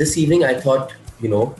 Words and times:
this 0.00 0.16
evening 0.16 0.42
I 0.44 0.54
thought, 0.54 0.94
you 1.20 1.28
know, 1.28 1.54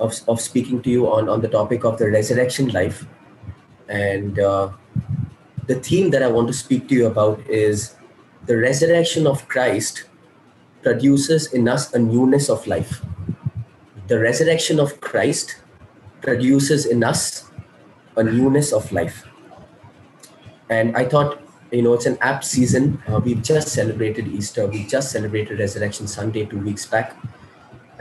of, 0.00 0.18
of 0.28 0.40
speaking 0.40 0.80
to 0.80 0.88
you 0.88 1.12
on, 1.12 1.28
on 1.28 1.42
the 1.42 1.48
topic 1.48 1.84
of 1.84 1.98
the 1.98 2.08
resurrection 2.10 2.68
life. 2.68 3.06
And 3.86 4.38
uh, 4.38 4.70
the 5.66 5.74
theme 5.74 6.08
that 6.12 6.22
I 6.22 6.28
want 6.28 6.48
to 6.48 6.54
speak 6.54 6.88
to 6.88 6.94
you 6.94 7.06
about 7.06 7.38
is 7.46 7.96
the 8.46 8.56
resurrection 8.56 9.26
of 9.26 9.46
Christ 9.46 10.04
produces 10.82 11.52
in 11.52 11.68
us 11.68 11.92
a 11.92 11.98
newness 11.98 12.48
of 12.48 12.66
life. 12.66 13.02
The 14.06 14.18
resurrection 14.18 14.80
of 14.80 15.02
Christ 15.02 15.56
produces 16.22 16.86
in 16.86 17.04
us 17.04 17.50
a 18.16 18.22
newness 18.22 18.72
of 18.72 18.90
life. 18.90 19.26
And 20.70 20.96
I 20.96 21.04
thought, 21.04 21.42
you 21.70 21.82
know, 21.82 21.92
it's 21.92 22.06
an 22.06 22.16
apt 22.22 22.46
season. 22.46 23.02
Uh, 23.06 23.20
we've 23.22 23.42
just 23.42 23.68
celebrated 23.68 24.28
Easter. 24.28 24.66
We 24.66 24.86
just 24.86 25.12
celebrated 25.12 25.58
Resurrection 25.58 26.06
Sunday 26.06 26.46
two 26.46 26.60
weeks 26.60 26.86
back. 26.86 27.14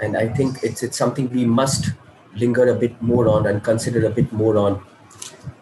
And 0.02 0.18
I 0.18 0.28
think 0.28 0.64
it's, 0.64 0.84
it's 0.84 0.98
something 0.98 1.30
we 1.30 1.46
must 1.46 1.92
linger 2.36 2.68
a 2.68 2.76
bit 2.76 3.00
more 3.02 3.28
on 3.28 3.48
and 3.48 3.64
consider 3.64 4.06
a 4.06 4.10
bit 4.10 4.32
more 4.32 4.58
on 4.58 4.84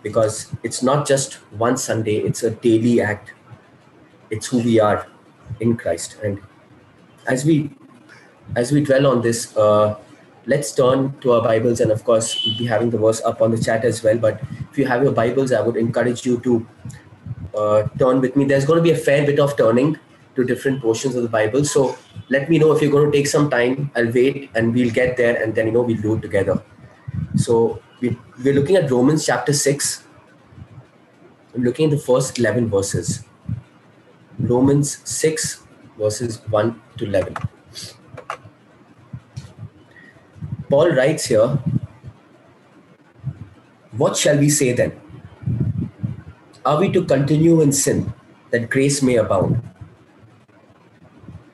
because 0.04 0.52
it's 0.64 0.82
not 0.82 1.08
just 1.08 1.36
one 1.58 1.78
Sunday, 1.78 2.18
it's 2.18 2.44
a 2.44 2.52
daily 2.52 3.02
act. 3.02 3.34
It's 4.30 4.48
who 4.48 4.60
we 4.60 4.80
are 4.80 5.08
in 5.60 5.78
Christ. 5.78 6.18
And 6.24 6.42
as 7.28 7.46
we 7.46 7.72
as 8.56 8.72
we 8.72 8.84
dwell 8.84 9.08
on 9.08 9.22
this, 9.22 9.56
uh, 9.56 9.98
let's 10.46 10.74
turn 10.74 11.18
to 11.22 11.34
our 11.34 11.42
Bibles, 11.42 11.80
and 11.80 11.92
of 11.92 12.04
course, 12.04 12.44
we'll 12.46 12.58
be 12.58 12.66
having 12.66 12.90
the 12.90 12.98
verse 12.98 13.22
up 13.22 13.42
on 13.42 13.52
the 13.52 13.58
chat 13.58 13.86
as 13.86 14.04
well. 14.04 14.18
But 14.18 14.42
if 14.72 14.78
you 14.78 14.86
have 14.86 15.04
your 15.04 15.12
Bibles, 15.12 15.52
I 15.52 15.62
would 15.62 15.78
encourage 15.78 16.26
you 16.26 16.40
to 16.40 16.68
uh, 17.56 17.84
turn 18.00 18.22
with 18.22 18.36
me. 18.36 18.46
There's 18.46 18.66
going 18.66 18.78
to 18.78 18.84
be 18.84 18.92
a 18.92 18.98
fair 18.98 19.26
bit 19.26 19.40
of 19.40 19.56
turning 19.56 20.00
to 20.36 20.44
different 20.44 20.82
portions 20.82 21.16
of 21.16 21.24
the 21.24 21.30
Bible. 21.30 21.66
So 21.66 21.98
let 22.30 22.50
me 22.50 22.58
know 22.58 22.72
if 22.72 22.82
you're 22.82 22.92
going 22.92 23.12
to 23.12 23.18
take 23.18 23.28
some 23.28 23.50
time. 23.50 23.92
I'll 23.96 24.12
wait, 24.12 24.50
and 24.56 24.74
we'll 24.74 24.92
get 24.92 25.18
there, 25.18 25.42
and 25.42 25.56
then 25.56 25.68
you 25.68 25.74
know 25.74 25.82
we'll 25.82 26.02
do 26.02 26.16
it 26.16 26.22
together. 26.22 26.62
So 27.36 27.82
we, 28.00 28.18
we're 28.44 28.54
looking 28.54 28.76
at 28.76 28.90
Romans 28.90 29.26
chapter 29.26 29.54
six. 29.54 30.04
I'm 31.54 31.64
looking 31.64 31.86
at 31.86 31.92
the 31.92 32.04
first 32.04 32.40
eleven 32.40 32.70
verses. 32.70 33.24
Romans 34.40 34.98
six 35.04 35.62
verses 36.02 36.42
1 36.50 36.82
to 36.98 37.06
11. 37.06 37.36
Paul 40.70 40.92
writes 40.92 41.26
here, 41.26 41.60
What 43.92 44.18
shall 44.18 44.38
we 44.38 44.50
say 44.50 44.74
then? 44.74 45.00
Are 46.66 46.80
we 46.80 46.92
to 46.92 47.04
continue 47.06 47.62
in 47.62 47.72
sin 47.72 48.14
that 48.52 48.70
grace 48.70 49.02
may 49.02 49.18
abound? 49.18 49.62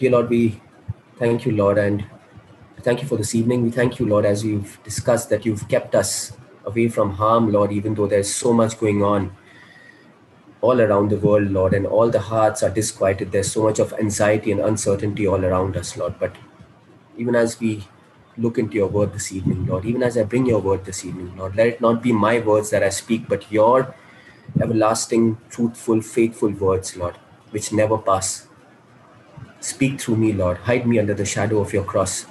Dear 0.00 0.12
Lord, 0.12 0.30
we 0.30 0.58
thank 1.18 1.44
you, 1.44 1.52
Lord, 1.52 1.76
and 1.76 2.06
thank 2.80 3.02
you 3.02 3.06
for 3.06 3.18
this 3.18 3.34
evening. 3.34 3.62
We 3.62 3.70
thank 3.70 3.98
you, 3.98 4.06
Lord, 4.06 4.24
as 4.24 4.42
we've 4.42 4.82
discussed 4.82 5.28
that 5.28 5.44
you've 5.44 5.68
kept 5.68 5.94
us 5.94 6.32
away 6.64 6.88
from 6.88 7.10
harm, 7.10 7.52
Lord, 7.52 7.70
even 7.70 7.94
though 7.94 8.06
there's 8.06 8.34
so 8.34 8.54
much 8.54 8.80
going 8.80 9.02
on 9.02 9.36
all 10.62 10.80
around 10.80 11.10
the 11.10 11.18
world, 11.18 11.50
Lord, 11.50 11.74
and 11.74 11.86
all 11.86 12.08
the 12.08 12.18
hearts 12.18 12.62
are 12.62 12.70
disquieted. 12.70 13.30
There's 13.30 13.52
so 13.52 13.62
much 13.62 13.78
of 13.78 13.92
anxiety 13.92 14.50
and 14.52 14.62
uncertainty 14.62 15.26
all 15.26 15.44
around 15.44 15.76
us, 15.76 15.98
Lord. 15.98 16.18
But 16.18 16.34
even 17.18 17.34
as 17.34 17.60
we 17.60 17.84
look 18.38 18.56
into 18.56 18.76
your 18.76 18.88
word 18.88 19.12
this 19.12 19.30
evening, 19.30 19.66
Lord, 19.66 19.84
even 19.84 20.02
as 20.02 20.16
I 20.16 20.22
bring 20.22 20.46
your 20.46 20.60
word 20.60 20.86
this 20.86 21.04
evening, 21.04 21.36
Lord, 21.36 21.56
let 21.56 21.66
it 21.66 21.82
not 21.82 22.02
be 22.02 22.12
my 22.12 22.38
words 22.38 22.70
that 22.70 22.82
I 22.82 22.88
speak, 22.88 23.28
but 23.28 23.52
your 23.52 23.94
everlasting, 24.62 25.36
truthful, 25.50 26.00
faithful 26.00 26.52
words, 26.52 26.96
Lord, 26.96 27.16
which 27.50 27.70
never 27.70 27.98
pass. 27.98 28.46
Speak 29.60 30.00
through 30.00 30.16
me, 30.16 30.32
Lord. 30.32 30.56
Hide 30.58 30.86
me 30.86 30.98
under 30.98 31.14
the 31.14 31.24
shadow 31.24 31.60
of 31.60 31.72
your 31.72 31.84
cross. 31.84 32.26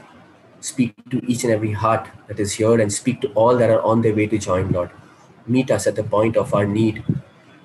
Speak 0.62 0.94
to 1.10 1.24
each 1.26 1.44
and 1.44 1.54
every 1.54 1.72
heart 1.72 2.08
that 2.28 2.40
is 2.40 2.54
here 2.54 2.80
and 2.80 2.92
speak 2.92 3.22
to 3.22 3.30
all 3.30 3.56
that 3.58 3.70
are 3.70 3.82
on 3.82 4.02
their 4.02 4.16
way 4.16 4.28
to 4.28 4.38
join, 4.38 4.72
Lord. 4.72 4.90
Meet 5.48 5.72
us 5.72 5.88
at 5.88 5.96
the 5.96 6.04
point 6.04 6.36
of 6.36 6.54
our 6.54 6.66
need 6.66 7.04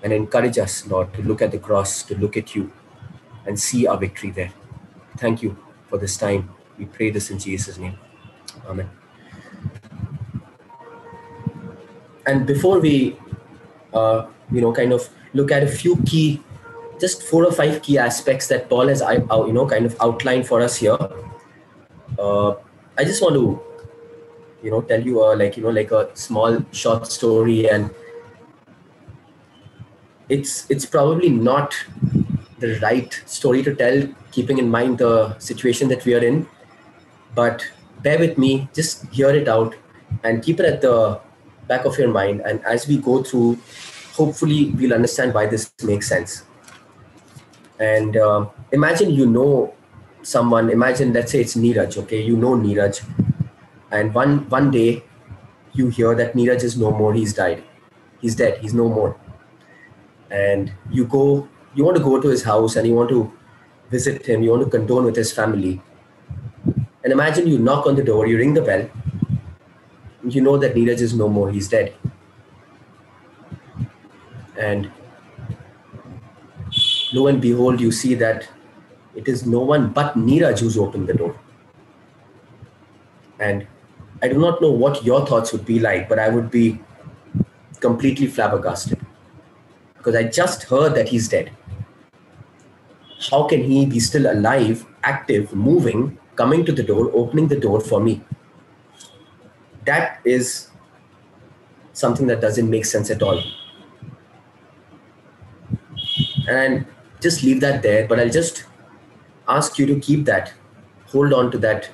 and 0.03 0.13
encourage 0.13 0.59
us, 0.59 0.87
Lord, 0.87 1.13
to 1.15 1.23
look 1.23 1.43
at 1.43 1.51
the 1.51 1.59
cross, 1.59 2.03
to 2.05 2.17
look 2.17 2.37
at 2.37 2.55
you 2.55 2.71
and 3.47 3.59
see 3.59 3.87
our 3.87 3.97
victory 3.97 4.31
there. 4.31 4.53
Thank 5.17 5.43
you 5.43 5.57
for 5.89 5.99
this 5.99 6.17
time. 6.17 6.51
We 6.79 6.85
pray 6.85 7.11
this 7.11 7.31
in 7.31 7.39
Jesus' 7.39 7.79
name. 7.79 7.99
Amen. 8.67 8.91
And 12.27 12.47
before 12.47 12.81
we, 12.81 13.17
uh, 13.93 14.27
you 14.51 14.61
know, 14.61 14.73
kind 14.73 14.93
of 14.93 15.09
look 15.33 15.51
at 15.51 15.63
a 15.63 15.67
few 15.67 15.97
key, 16.07 16.43
just 17.01 17.23
four 17.23 17.45
or 17.45 17.53
five 17.53 17.83
key 17.83 17.99
aspects 17.99 18.47
that 18.49 18.69
Paul 18.69 18.89
has, 18.89 19.01
you 19.01 19.53
know, 19.53 19.67
kind 19.67 19.87
of 19.87 19.97
outlined 20.01 20.47
for 20.47 20.61
us 20.61 20.77
here. 20.77 20.99
Uh, 22.19 22.55
I 22.97 23.05
just 23.05 23.23
want 23.23 23.35
to, 23.35 23.61
you 24.63 24.71
know, 24.71 24.81
tell 24.81 25.01
you 25.01 25.23
a 25.23 25.35
like, 25.35 25.57
you 25.57 25.63
know, 25.63 25.71
like 25.71 25.91
a 25.91 26.15
small 26.17 26.65
short 26.73 27.11
story, 27.11 27.69
and 27.69 27.91
it's 30.29 30.71
it's 30.71 30.87
probably 30.87 31.29
not 31.29 31.75
the 32.61 32.79
right 32.81 33.21
story 33.27 33.63
to 33.63 33.75
tell, 33.75 34.09
keeping 34.31 34.59
in 34.59 34.71
mind 34.71 34.99
the 34.99 35.39
situation 35.39 35.89
that 35.89 36.05
we 36.05 36.15
are 36.15 36.25
in. 36.25 36.47
But 37.35 37.67
bear 38.03 38.19
with 38.19 38.39
me, 38.39 38.69
just 38.73 39.07
hear 39.13 39.31
it 39.31 39.49
out 39.49 39.75
and 40.23 40.43
keep 40.43 40.61
it 40.61 40.67
at 40.67 40.81
the 40.81 41.21
back 41.67 41.85
of 41.85 41.99
your 41.99 42.09
mind. 42.09 42.41
And 42.43 42.65
as 42.65 42.87
we 42.87 42.99
go 42.99 43.23
through, 43.23 43.59
hopefully 44.15 44.71
we'll 44.71 44.95
understand 44.95 45.35
why 45.35 45.47
this 45.47 45.73
makes 45.83 46.09
sense. 46.09 46.45
And 47.85 48.17
uh, 48.17 48.47
imagine 48.73 49.11
you 49.11 49.27
know 49.27 49.75
someone, 50.23 50.71
imagine, 50.71 51.13
let's 51.13 51.33
say 51.33 51.41
it's 51.41 51.55
Neeraj, 51.55 51.97
okay? 52.05 52.23
You 52.23 52.37
know 52.37 52.57
Neeraj. 52.57 53.03
And 53.91 54.15
one, 54.15 54.49
one 54.49 54.71
day 54.71 55.05
you 55.73 55.89
hear 55.89 56.15
that 56.15 56.35
Neeraj 56.35 56.65
is 56.65 56.79
no 56.79 56.91
more, 56.91 57.13
he's 57.13 57.35
died. 57.35 57.63
He's 58.21 58.35
dead, 58.35 58.59
he's 58.59 58.75
no 58.75 58.89
more. 58.89 59.17
And 60.31 60.73
you 60.91 61.05
go, 61.05 61.49
you 61.75 61.85
want 61.85 61.97
to 61.97 62.03
go 62.03 62.21
to 62.21 62.29
his 62.29 62.43
house 62.43 62.77
and 62.77 62.87
you 62.87 62.95
want 62.95 63.11
to 63.11 63.33
visit 63.91 64.25
him, 64.27 64.43
you 64.43 64.51
want 64.51 64.65
to 64.65 64.71
condone 64.71 65.05
with 65.05 65.17
his 65.17 65.33
family 65.33 65.83
and 67.05 67.13
imagine 67.13 67.47
you 67.47 67.59
knock 67.59 67.87
on 67.87 67.97
the 67.97 68.03
door, 68.03 68.27
you 68.27 68.39
ring 68.39 68.55
the 68.55 68.63
bell, 68.63 68.89
you 70.27 70.41
know 70.41 70.57
that 70.57 70.75
Neeraj 70.75 71.01
is 71.03 71.15
no 71.15 71.29
more, 71.29 71.51
he's 71.51 71.69
dead. 71.69 71.95
And 74.59 74.91
lo 77.15 77.29
and 77.29 77.41
behold, 77.41 77.81
you 77.81 77.93
see 77.93 78.15
that 78.17 78.49
it 79.15 79.29
is 79.29 79.47
no 79.47 79.61
one 79.61 79.91
but 79.93 80.17
Neeraj 80.19 80.61
who's 80.61 80.77
opened 80.77 81.07
the 81.07 81.15
door. 81.15 81.39
And 83.39 83.67
I 84.21 84.29
do 84.29 84.39
not 84.39 84.61
know 84.61 84.71
what 84.71 85.05
your 85.05 85.25
thoughts 85.27 85.53
would 85.53 85.65
be 85.65 85.79
like, 85.79 86.09
but 86.09 86.19
I 86.19 86.29
would 86.29 86.51
be 86.51 86.81
completely 87.79 88.27
flabbergasted 88.27 88.99
because 89.97 90.17
I 90.17 90.25
just 90.25 90.65
heard 90.65 90.95
that 90.97 91.09
he's 91.09 91.29
dead. 91.29 91.53
How 93.31 93.45
can 93.45 93.63
he 93.63 93.87
be 93.87 94.01
still 94.01 94.31
alive, 94.31 94.85
active, 95.05 95.55
moving, 95.55 96.19
coming 96.35 96.65
to 96.65 96.73
the 96.73 96.83
door, 96.83 97.11
opening 97.15 97.49
the 97.49 97.61
door 97.61 97.81
for 97.81 98.01
me? 98.01 98.23
That 99.85 100.21
is 100.25 100.69
something 101.93 102.27
that 102.27 102.41
doesn't 102.41 102.69
make 102.69 102.85
sense 102.85 103.11
at 103.11 103.23
all. 103.23 103.41
And 106.49 106.87
just 107.25 107.43
leave 107.43 107.61
that 107.61 107.83
there, 107.83 108.07
but 108.07 108.21
I'll 108.21 108.35
just 108.37 108.65
ask 109.49 109.79
you 109.79 109.87
to 109.87 109.99
keep 109.99 110.27
that, 110.27 110.53
hold 111.07 111.33
on 111.33 111.51
to 111.53 111.59
that 111.67 111.89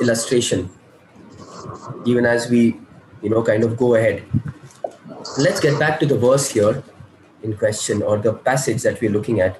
illustration, 0.00 0.68
even 2.04 2.26
as 2.26 2.50
we, 2.50 2.62
you 3.22 3.30
know, 3.30 3.42
kind 3.42 3.64
of 3.64 3.76
go 3.76 3.94
ahead. 3.94 4.22
Let's 5.38 5.60
get 5.60 5.78
back 5.78 5.98
to 6.00 6.06
the 6.06 6.18
verse 6.18 6.50
here 6.50 6.82
in 7.42 7.56
question 7.56 8.02
or 8.02 8.18
the 8.18 8.34
passage 8.34 8.82
that 8.82 9.00
we're 9.00 9.10
looking 9.10 9.40
at. 9.40 9.58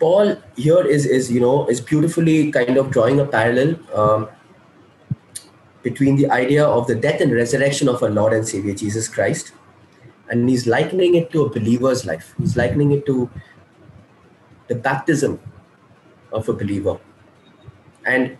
Paul 0.00 0.36
here 0.56 0.86
is 0.86 1.06
is 1.06 1.30
you 1.36 1.40
know 1.40 1.66
is 1.74 1.80
beautifully 1.80 2.52
kind 2.52 2.76
of 2.80 2.90
drawing 2.96 3.20
a 3.20 3.24
parallel 3.24 3.70
um, 4.00 4.28
between 5.82 6.16
the 6.16 6.30
idea 6.30 6.64
of 6.64 6.86
the 6.86 6.94
death 6.94 7.20
and 7.20 7.32
resurrection 7.32 7.88
of 7.88 8.02
our 8.02 8.10
Lord 8.18 8.32
and 8.32 8.46
Savior 8.46 8.74
Jesus 8.74 9.08
Christ, 9.08 9.52
and 10.30 10.48
he's 10.48 10.66
likening 10.66 11.14
it 11.14 11.30
to 11.32 11.44
a 11.44 11.50
believer's 11.50 12.04
life. 12.04 12.34
He's 12.38 12.56
likening 12.56 12.92
it 12.92 13.06
to 13.06 13.30
the 14.68 14.74
baptism 14.74 15.40
of 16.32 16.48
a 16.48 16.52
believer, 16.52 16.98
and 18.04 18.36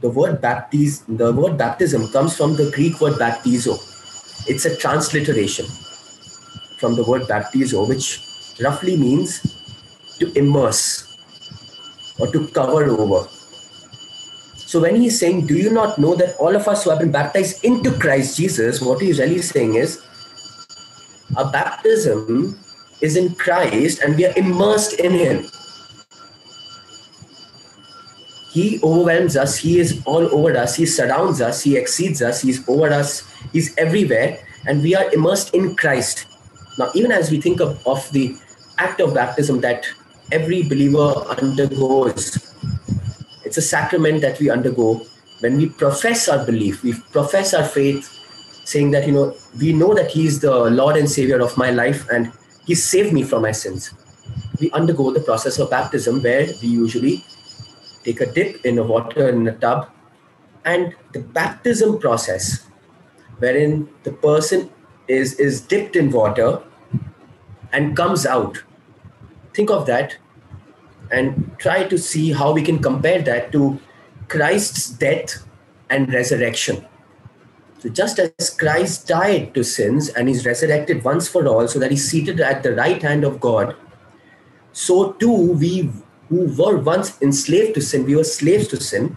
the 0.00 0.08
word 0.08 0.40
baptize, 0.40 1.00
the 1.08 1.32
word 1.32 1.58
baptism 1.58 2.08
comes 2.08 2.36
from 2.36 2.56
the 2.56 2.70
Greek 2.74 3.00
word 3.00 3.14
baptizo. 3.14 3.76
It's 4.48 4.64
a 4.64 4.76
transliteration 4.76 5.66
from 6.78 6.94
the 6.94 7.04
word 7.04 7.22
baptizo, 7.22 7.86
which 7.86 8.20
roughly 8.60 8.96
means 8.96 9.42
to 10.18 10.32
immerse 10.38 11.16
or 12.18 12.26
to 12.28 12.46
cover 12.48 12.84
over. 12.84 13.28
So 14.56 14.80
when 14.80 14.96
he's 15.00 15.18
saying, 15.18 15.46
Do 15.46 15.56
you 15.56 15.70
not 15.70 15.98
know 15.98 16.14
that 16.14 16.36
all 16.36 16.54
of 16.54 16.68
us 16.68 16.84
who 16.84 16.90
have 16.90 16.98
been 16.98 17.12
baptized 17.12 17.64
into 17.64 17.90
Christ 17.98 18.36
Jesus, 18.36 18.80
what 18.80 19.00
he's 19.00 19.18
really 19.18 19.42
saying 19.42 19.74
is, 19.74 20.02
our 21.38 21.50
baptism 21.50 22.58
is 23.00 23.16
in 23.16 23.34
Christ 23.36 24.02
and 24.02 24.16
we 24.16 24.26
are 24.26 24.36
immersed 24.36 24.98
in 24.98 25.12
him. 25.12 25.46
He 28.50 28.80
overwhelms 28.82 29.36
us, 29.36 29.56
he 29.56 29.78
is 29.78 30.02
all 30.04 30.26
over 30.34 30.56
us, 30.56 30.74
he 30.74 30.84
surrounds 30.84 31.40
us, 31.40 31.62
he 31.62 31.76
exceeds 31.76 32.22
us, 32.22 32.42
he's 32.42 32.68
over 32.68 32.90
us, 32.90 33.22
he's 33.52 33.76
everywhere, 33.78 34.38
and 34.66 34.82
we 34.82 34.96
are 34.96 35.12
immersed 35.12 35.54
in 35.54 35.76
Christ. 35.76 36.26
Now, 36.76 36.90
even 36.94 37.12
as 37.12 37.30
we 37.30 37.40
think 37.40 37.60
of, 37.60 37.86
of 37.86 38.10
the 38.10 38.34
act 38.78 39.00
of 39.00 39.14
baptism 39.14 39.60
that 39.60 39.86
every 40.32 40.62
believer 40.62 41.14
undergoes. 41.40 42.52
It's 43.44 43.56
a 43.56 43.62
sacrament 43.62 44.22
that 44.22 44.38
we 44.40 44.50
undergo 44.50 45.06
when 45.40 45.56
we 45.56 45.68
profess 45.68 46.28
our 46.28 46.44
belief, 46.44 46.82
we 46.82 46.94
profess 47.12 47.54
our 47.54 47.64
faith, 47.64 48.17
saying 48.68 48.90
that, 48.92 49.06
you 49.06 49.12
know, 49.12 49.34
we 49.60 49.72
know 49.72 49.94
that 49.94 50.10
He 50.10 50.26
is 50.26 50.40
the 50.40 50.52
Lord 50.80 50.96
and 50.96 51.10
Savior 51.10 51.40
of 51.40 51.56
my 51.56 51.70
life 51.70 52.06
and 52.10 52.32
He 52.66 52.74
saved 52.74 53.12
me 53.12 53.22
from 53.22 53.42
my 53.42 53.52
sins. 53.52 53.92
We 54.60 54.70
undergo 54.72 55.10
the 55.12 55.20
process 55.20 55.58
of 55.58 55.70
baptism 55.70 56.22
where 56.22 56.46
we 56.62 56.68
usually 56.68 57.24
take 58.04 58.20
a 58.20 58.32
dip 58.32 58.64
in 58.64 58.76
the 58.76 58.82
water 58.82 59.28
in 59.28 59.46
a 59.48 59.56
tub 59.56 59.90
and 60.64 60.94
the 61.12 61.20
baptism 61.20 61.98
process 61.98 62.66
wherein 63.38 63.88
the 64.02 64.12
person 64.12 64.70
is 65.08 65.34
is 65.44 65.60
dipped 65.72 65.96
in 65.96 66.10
water 66.10 66.48
and 67.72 67.96
comes 67.96 68.26
out 68.26 68.62
think 69.58 69.70
of 69.70 69.86
that 69.86 70.16
and 71.10 71.50
try 71.58 71.84
to 71.84 71.98
see 71.98 72.32
how 72.32 72.52
we 72.52 72.62
can 72.62 72.78
compare 72.80 73.22
that 73.22 73.50
to 73.52 73.80
Christ's 74.28 74.90
death 74.90 75.44
and 75.90 76.12
resurrection. 76.12 76.86
So, 77.80 77.88
just 77.88 78.18
as 78.18 78.50
Christ 78.50 79.06
died 79.06 79.54
to 79.54 79.62
sins 79.62 80.08
and 80.08 80.28
is 80.28 80.44
resurrected 80.44 81.04
once 81.04 81.28
for 81.28 81.46
all, 81.46 81.68
so 81.68 81.78
that 81.78 81.92
he's 81.92 82.08
seated 82.10 82.40
at 82.40 82.62
the 82.62 82.74
right 82.74 83.00
hand 83.00 83.22
of 83.24 83.38
God, 83.40 83.76
so 84.72 85.12
too 85.12 85.52
we 85.52 85.90
who 86.28 86.44
were 86.56 86.78
once 86.78 87.20
enslaved 87.22 87.74
to 87.74 87.80
sin, 87.80 88.04
we 88.04 88.16
were 88.16 88.24
slaves 88.24 88.68
to 88.68 88.80
sin, 88.80 89.16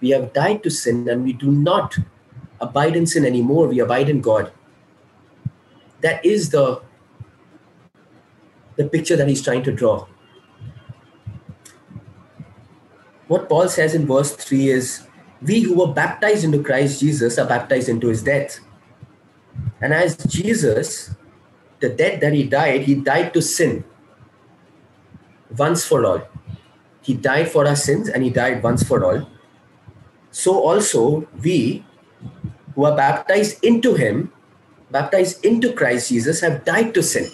we 0.00 0.10
have 0.10 0.32
died 0.32 0.62
to 0.62 0.70
sin 0.70 1.08
and 1.08 1.22
we 1.22 1.32
do 1.32 1.50
not 1.50 1.96
abide 2.60 2.96
in 2.96 3.06
sin 3.06 3.24
anymore, 3.24 3.68
we 3.68 3.80
abide 3.80 4.08
in 4.08 4.20
God. 4.20 4.50
That 6.00 6.24
is 6.24 6.50
the 6.50 6.82
the 8.76 8.88
picture 8.88 9.16
that 9.16 9.28
he's 9.28 9.42
trying 9.42 9.62
to 9.64 9.72
draw. 9.72 10.06
What 13.28 13.48
Paul 13.48 13.68
says 13.68 13.94
in 13.94 14.06
verse 14.06 14.34
3 14.34 14.68
is, 14.68 15.06
We 15.44 15.60
who 15.62 15.74
were 15.74 15.92
baptized 15.92 16.44
into 16.44 16.62
Christ 16.62 17.00
Jesus 17.00 17.38
are 17.38 17.46
baptized 17.46 17.88
into 17.88 18.08
his 18.08 18.22
death. 18.22 18.60
And 19.80 19.92
as 19.92 20.16
Jesus, 20.16 21.14
the 21.80 21.88
death 21.88 22.20
that 22.20 22.32
he 22.32 22.44
died, 22.44 22.82
he 22.82 22.94
died 22.94 23.34
to 23.34 23.42
sin 23.42 23.84
once 25.56 25.84
for 25.84 26.06
all. 26.06 26.22
He 27.02 27.14
died 27.14 27.50
for 27.50 27.66
our 27.66 27.76
sins 27.76 28.08
and 28.08 28.22
he 28.22 28.30
died 28.30 28.62
once 28.62 28.82
for 28.82 29.04
all. 29.04 29.28
So 30.30 30.58
also, 30.58 31.28
we 31.42 31.84
who 32.74 32.84
are 32.84 32.96
baptized 32.96 33.62
into 33.64 33.94
him, 33.94 34.32
baptized 34.90 35.44
into 35.44 35.72
Christ 35.72 36.08
Jesus, 36.08 36.40
have 36.40 36.64
died 36.64 36.94
to 36.94 37.02
sin 37.02 37.28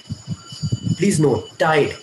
please 0.99 1.21
note, 1.21 1.47
died. 1.59 1.95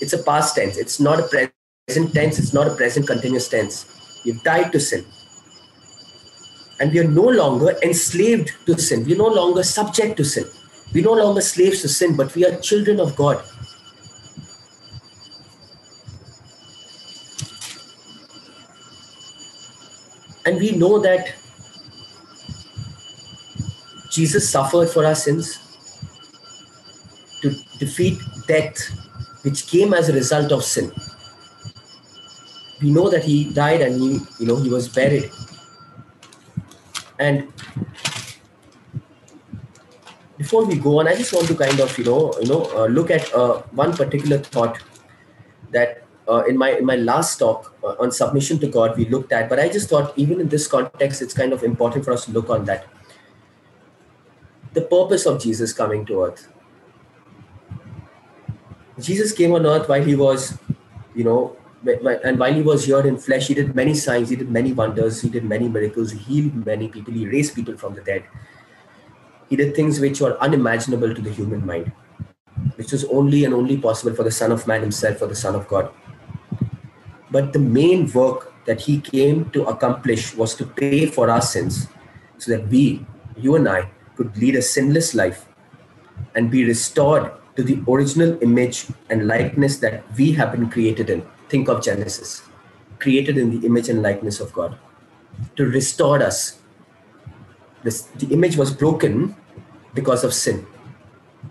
It's 0.00 0.14
a 0.14 0.22
past 0.22 0.56
tense. 0.56 0.78
It's 0.78 0.98
not 0.98 1.20
a 1.20 1.50
present 1.86 2.14
tense. 2.14 2.38
It's 2.38 2.54
not 2.54 2.66
a 2.66 2.74
present 2.74 3.06
continuous 3.06 3.48
tense. 3.48 3.84
You've 4.28 4.42
died 4.42 4.72
to 4.72 4.78
sin. 4.78 5.06
And 6.78 6.92
we 6.92 6.98
are 6.98 7.08
no 7.08 7.22
longer 7.22 7.74
enslaved 7.82 8.52
to 8.66 8.78
sin. 8.78 9.06
We're 9.06 9.16
no 9.16 9.28
longer 9.28 9.62
subject 9.62 10.18
to 10.18 10.24
sin. 10.24 10.44
We're 10.92 11.04
no 11.04 11.14
longer 11.14 11.40
slaves 11.40 11.80
to 11.80 11.88
sin, 11.88 12.14
but 12.14 12.34
we 12.34 12.44
are 12.44 12.54
children 12.60 13.00
of 13.00 13.16
God. 13.16 13.42
And 20.44 20.60
we 20.60 20.72
know 20.72 20.98
that 20.98 21.34
Jesus 24.10 24.50
suffered 24.50 24.90
for 24.90 25.06
our 25.06 25.14
sins 25.14 25.58
to 27.40 27.50
defeat 27.78 28.18
death, 28.46 28.76
which 29.40 29.66
came 29.68 29.94
as 29.94 30.10
a 30.10 30.12
result 30.12 30.52
of 30.52 30.62
sin. 30.64 30.92
We 32.80 32.90
know 32.90 33.08
that 33.10 33.24
he 33.24 33.52
died 33.52 33.80
and 33.80 34.00
he, 34.00 34.20
you 34.38 34.46
know, 34.46 34.56
he 34.56 34.68
was 34.68 34.88
buried. 34.88 35.30
And 37.18 37.52
before 40.36 40.64
we 40.64 40.76
go 40.76 41.00
on, 41.00 41.08
I 41.08 41.16
just 41.16 41.32
want 41.32 41.48
to 41.48 41.54
kind 41.54 41.80
of, 41.80 41.96
you 41.98 42.04
know, 42.04 42.32
you 42.40 42.46
know, 42.46 42.64
uh, 42.76 42.86
look 42.86 43.10
at 43.10 43.32
uh, 43.34 43.62
one 43.72 43.96
particular 43.96 44.38
thought 44.38 44.78
that 45.72 46.04
uh, 46.28 46.44
in 46.44 46.56
my 46.56 46.70
in 46.70 46.84
my 46.84 46.96
last 46.96 47.38
talk 47.38 47.74
uh, 47.82 47.94
on 47.98 48.12
submission 48.12 48.58
to 48.60 48.68
God 48.68 48.96
we 48.96 49.06
looked 49.06 49.32
at. 49.32 49.48
But 49.48 49.58
I 49.58 49.68
just 49.68 49.88
thought, 49.88 50.16
even 50.16 50.40
in 50.40 50.48
this 50.48 50.68
context, 50.68 51.22
it's 51.22 51.34
kind 51.34 51.52
of 51.52 51.64
important 51.64 52.04
for 52.04 52.12
us 52.12 52.26
to 52.26 52.30
look 52.30 52.50
on 52.50 52.64
that. 52.66 52.86
The 54.74 54.82
purpose 54.82 55.26
of 55.26 55.42
Jesus 55.42 55.72
coming 55.72 56.06
to 56.06 56.24
earth 56.24 56.48
Jesus 59.00 59.32
came 59.32 59.52
on 59.52 59.64
earth 59.64 59.88
while 59.88 60.02
he 60.02 60.16
was, 60.16 60.58
you 61.14 61.24
know, 61.24 61.56
and 61.86 62.38
while 62.38 62.52
he 62.52 62.62
was 62.62 62.84
here 62.84 63.06
in 63.06 63.16
flesh, 63.16 63.46
he 63.48 63.54
did 63.54 63.74
many 63.74 63.94
signs, 63.94 64.30
he 64.30 64.36
did 64.36 64.50
many 64.50 64.72
wonders, 64.72 65.20
he 65.20 65.28
did 65.28 65.44
many 65.44 65.68
miracles, 65.68 66.10
he 66.10 66.18
healed 66.18 66.66
many 66.66 66.88
people, 66.88 67.14
he 67.14 67.26
raised 67.26 67.54
people 67.54 67.76
from 67.76 67.94
the 67.94 68.00
dead. 68.00 68.24
He 69.48 69.56
did 69.56 69.74
things 69.74 70.00
which 70.00 70.20
were 70.20 70.36
unimaginable 70.42 71.14
to 71.14 71.22
the 71.22 71.30
human 71.30 71.64
mind, 71.64 71.92
which 72.76 72.92
was 72.92 73.04
only 73.04 73.44
and 73.44 73.54
only 73.54 73.76
possible 73.76 74.14
for 74.14 74.24
the 74.24 74.30
Son 74.30 74.52
of 74.52 74.66
Man 74.66 74.80
himself, 74.80 75.18
for 75.18 75.26
the 75.26 75.36
Son 75.36 75.54
of 75.54 75.68
God. 75.68 75.90
But 77.30 77.52
the 77.52 77.58
main 77.58 78.10
work 78.12 78.52
that 78.66 78.80
he 78.80 79.00
came 79.00 79.48
to 79.50 79.64
accomplish 79.66 80.34
was 80.34 80.54
to 80.56 80.66
pay 80.66 81.06
for 81.06 81.30
our 81.30 81.40
sins 81.40 81.86
so 82.38 82.52
that 82.52 82.68
we, 82.68 83.06
you 83.36 83.54
and 83.56 83.68
I, 83.68 83.88
could 84.16 84.36
lead 84.36 84.56
a 84.56 84.62
sinless 84.62 85.14
life 85.14 85.46
and 86.34 86.50
be 86.50 86.64
restored 86.64 87.32
to 87.56 87.62
the 87.62 87.82
original 87.88 88.38
image 88.42 88.86
and 89.10 89.26
likeness 89.26 89.78
that 89.78 90.04
we 90.16 90.32
have 90.32 90.52
been 90.52 90.68
created 90.68 91.08
in. 91.08 91.26
Think 91.48 91.68
of 91.68 91.82
Genesis, 91.82 92.42
created 92.98 93.38
in 93.38 93.50
the 93.50 93.66
image 93.66 93.88
and 93.88 94.02
likeness 94.02 94.40
of 94.40 94.52
God, 94.52 94.78
to 95.56 95.66
restore 95.66 96.22
us. 96.22 96.58
This, 97.82 98.02
the 98.02 98.32
image 98.32 98.56
was 98.56 98.72
broken 98.72 99.36
because 99.94 100.24
of 100.24 100.34
sin, 100.34 100.66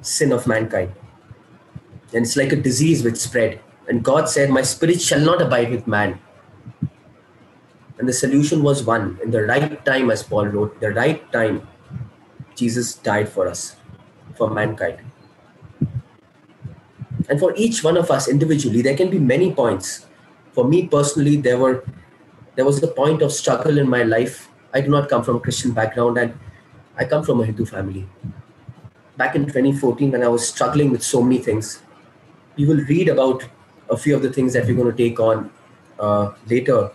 sin 0.02 0.32
of 0.32 0.46
mankind. 0.46 0.94
And 2.14 2.26
it's 2.26 2.36
like 2.36 2.52
a 2.52 2.56
disease 2.56 3.04
which 3.04 3.18
spread. 3.18 3.60
And 3.88 4.04
God 4.04 4.30
said, 4.30 4.50
My 4.50 4.62
spirit 4.62 5.02
shall 5.02 5.20
not 5.20 5.42
abide 5.42 5.72
with 5.72 5.88
man. 5.88 6.20
And 7.98 8.08
the 8.08 8.14
solution 8.14 8.62
was 8.62 8.84
one 8.84 9.18
in 9.24 9.32
the 9.32 9.44
right 9.44 9.84
time, 9.84 10.12
as 10.12 10.22
Paul 10.22 10.48
wrote, 10.48 10.80
the 10.80 10.92
right 10.92 11.32
time, 11.32 11.68
Jesus 12.56 12.94
died 12.96 13.30
for 13.30 13.48
us, 13.48 13.76
for 14.36 14.50
mankind. 14.50 15.00
And 17.30 17.40
for 17.40 17.54
each 17.56 17.84
one 17.84 17.98
of 17.98 18.10
us 18.10 18.28
individually, 18.28 18.82
there 18.82 18.96
can 18.96 19.10
be 19.10 19.20
many 19.20 19.54
points. 19.54 20.06
For 20.54 20.68
me 20.68 20.88
personally, 20.88 21.38
there 21.38 21.58
were 21.58 21.84
there 22.56 22.66
was 22.66 22.82
a 22.82 22.88
point 22.88 23.22
of 23.22 23.32
struggle 23.32 23.78
in 23.78 23.88
my 23.88 24.04
life. 24.04 24.50
I 24.74 24.82
do 24.82 24.90
not 24.90 25.10
come 25.10 25.24
from 25.24 25.36
a 25.36 25.40
Christian 25.40 25.72
background 25.72 26.18
and 26.18 26.34
I 26.98 27.06
come 27.06 27.24
from 27.24 27.40
a 27.40 27.46
Hindu 27.46 27.66
family. 27.66 28.08
Back 29.16 29.36
in 29.36 29.46
2014, 29.46 30.12
when 30.12 30.24
I 30.24 30.28
was 30.28 30.48
struggling 30.48 30.90
with 30.90 31.04
so 31.04 31.22
many 31.22 31.38
things, 31.38 31.82
you 32.56 32.68
will 32.68 32.84
read 32.86 33.10
about 33.10 33.46
a 33.90 33.98
few 33.98 34.16
of 34.16 34.24
the 34.24 34.34
things 34.34 34.54
that 34.54 34.66
we're 34.66 34.76
going 34.76 34.92
to 34.96 35.04
take 35.04 35.20
on 35.20 35.52
uh, 36.00 36.34
later. 36.48 36.92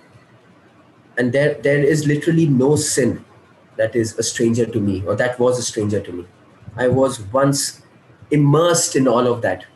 And 1.17 1.33
there, 1.33 1.55
there 1.55 1.79
is 1.79 2.07
literally 2.07 2.47
no 2.47 2.75
sin 2.75 3.25
that 3.77 3.95
is 3.95 4.19
a 4.19 4.23
stranger 4.23 4.67
to 4.67 4.81
me, 4.81 5.05
or 5.07 5.15
that 5.15 5.39
was 5.39 5.59
a 5.59 5.63
stranger 5.63 6.01
to 6.01 6.13
me. 6.13 6.27
I 6.77 6.89
was 6.89 7.21
once 7.33 7.83
immersed 8.31 8.97
in 8.97 9.07
all 9.07 9.27
of 9.27 9.43
that. 9.43 9.67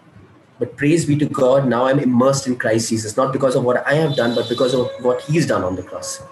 But 0.58 0.76
praise 0.76 1.04
be 1.04 1.16
to 1.18 1.26
God, 1.26 1.68
now 1.68 1.84
I'm 1.84 1.98
immersed 1.98 2.46
in 2.46 2.56
Christ 2.56 2.88
Jesus, 2.88 3.16
not 3.16 3.32
because 3.32 3.54
of 3.56 3.64
what 3.64 3.86
I 3.86 3.94
have 3.94 4.16
done, 4.16 4.34
but 4.34 4.48
because 4.48 4.72
of 4.74 4.90
what 5.00 5.20
He's 5.22 5.46
done 5.46 5.62
on 5.62 5.76
the 5.76 5.82
cross. 5.82 6.22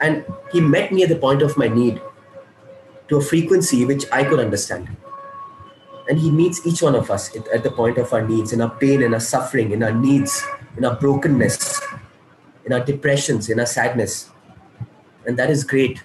And 0.00 0.24
He 0.52 0.60
met 0.60 0.92
me 0.92 1.02
at 1.04 1.08
the 1.08 1.16
point 1.16 1.40
of 1.40 1.56
my 1.56 1.68
need 1.68 2.00
to 3.08 3.16
a 3.16 3.22
frequency 3.22 3.84
which 3.84 4.04
I 4.12 4.24
could 4.24 4.40
understand. 4.40 4.94
And 6.08 6.18
He 6.18 6.30
meets 6.30 6.66
each 6.66 6.82
one 6.82 6.94
of 6.94 7.10
us 7.10 7.34
at 7.34 7.62
the 7.62 7.70
point 7.70 7.96
of 7.96 8.12
our 8.12 8.26
needs, 8.26 8.52
in 8.52 8.60
our 8.60 8.68
pain, 8.76 9.02
in 9.02 9.14
our 9.14 9.20
suffering, 9.20 9.72
in 9.72 9.82
our 9.82 9.92
needs, 9.92 10.44
in 10.76 10.84
our 10.84 10.96
brokenness, 10.96 11.80
in 12.66 12.74
our 12.74 12.84
depressions, 12.84 13.48
in 13.48 13.58
our 13.58 13.66
sadness. 13.66 14.30
And 15.26 15.38
that 15.38 15.48
is 15.48 15.64
great. 15.64 16.02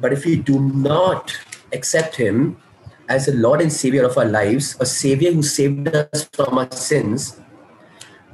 But 0.00 0.12
if 0.12 0.24
we 0.24 0.34
do 0.34 0.58
not 0.58 1.38
accept 1.72 2.16
Him 2.16 2.56
as 3.08 3.28
a 3.28 3.34
Lord 3.34 3.60
and 3.60 3.72
Savior 3.72 4.04
of 4.04 4.16
our 4.16 4.24
lives, 4.24 4.76
a 4.80 4.86
Savior 4.86 5.32
who 5.32 5.42
saved 5.42 5.88
us 5.88 6.28
from 6.32 6.58
our 6.58 6.70
sins, 6.72 7.40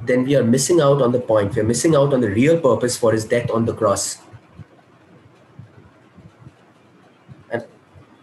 then 0.03 0.23
we 0.23 0.35
are 0.35 0.43
missing 0.43 0.81
out 0.81 1.01
on 1.01 1.11
the 1.11 1.19
point. 1.19 1.55
We're 1.55 1.63
missing 1.63 1.95
out 1.95 2.13
on 2.13 2.21
the 2.21 2.29
real 2.29 2.59
purpose 2.59 2.97
for 2.97 3.11
His 3.11 3.25
death 3.25 3.51
on 3.51 3.65
the 3.65 3.73
cross. 3.73 4.19
And 7.51 7.65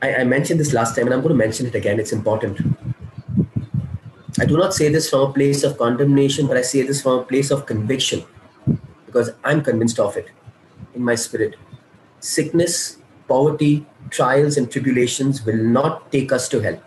I, 0.03 0.17
I 0.17 0.25
mentioned 0.25 0.59
this 0.59 0.73
last 0.73 0.97
time, 0.97 1.07
and 1.07 1.15
I'm 1.15 1.21
going 1.21 1.35
to 1.35 1.39
mention 1.39 1.67
it 1.67 1.75
again. 1.75 2.01
It's 2.01 2.13
important. 2.13 2.61
I 4.41 4.45
do 4.45 4.57
not 4.57 4.73
say 4.73 4.89
this 4.89 5.11
from 5.11 5.31
a 5.31 5.33
place 5.33 5.65
of 5.65 5.77
condemnation, 5.79 6.47
but 6.47 6.57
I 6.57 6.63
say 6.63 6.83
this 6.83 7.03
from 7.03 7.21
a 7.21 7.25
place 7.25 7.51
of 7.51 7.67
conviction 7.67 8.25
because 9.07 9.31
I'm 9.43 9.63
convinced 9.63 9.99
of 9.99 10.17
it 10.17 10.31
in 10.95 11.03
my 11.03 11.15
spirit. 11.15 11.57
Sickness, 12.21 12.98
poverty, 13.29 13.87
trials, 14.11 14.57
and 14.57 14.73
tribulations 14.73 15.45
will 15.45 15.57
not 15.57 16.11
take 16.11 16.33
us 16.33 16.49
to 16.49 16.61
hell. 16.61 16.83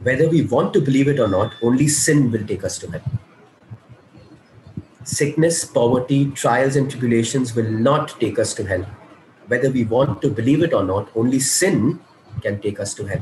Whether 0.00 0.28
we 0.28 0.42
want 0.42 0.72
to 0.74 0.80
believe 0.80 1.08
it 1.08 1.18
or 1.18 1.26
not, 1.26 1.54
only 1.62 1.88
sin 1.88 2.30
will 2.30 2.46
take 2.46 2.62
us 2.62 2.78
to 2.78 2.90
hell. 2.90 3.02
Sickness, 5.04 5.64
poverty, 5.64 6.30
trials, 6.32 6.76
and 6.76 6.90
tribulations 6.90 7.54
will 7.54 7.70
not 7.70 8.20
take 8.20 8.38
us 8.38 8.54
to 8.54 8.64
hell. 8.64 8.86
Whether 9.46 9.70
we 9.70 9.84
want 9.84 10.20
to 10.22 10.30
believe 10.30 10.62
it 10.62 10.74
or 10.74 10.84
not, 10.84 11.08
only 11.14 11.40
sin 11.40 12.00
can 12.42 12.60
take 12.60 12.78
us 12.78 12.92
to 12.94 13.06
hell. 13.06 13.20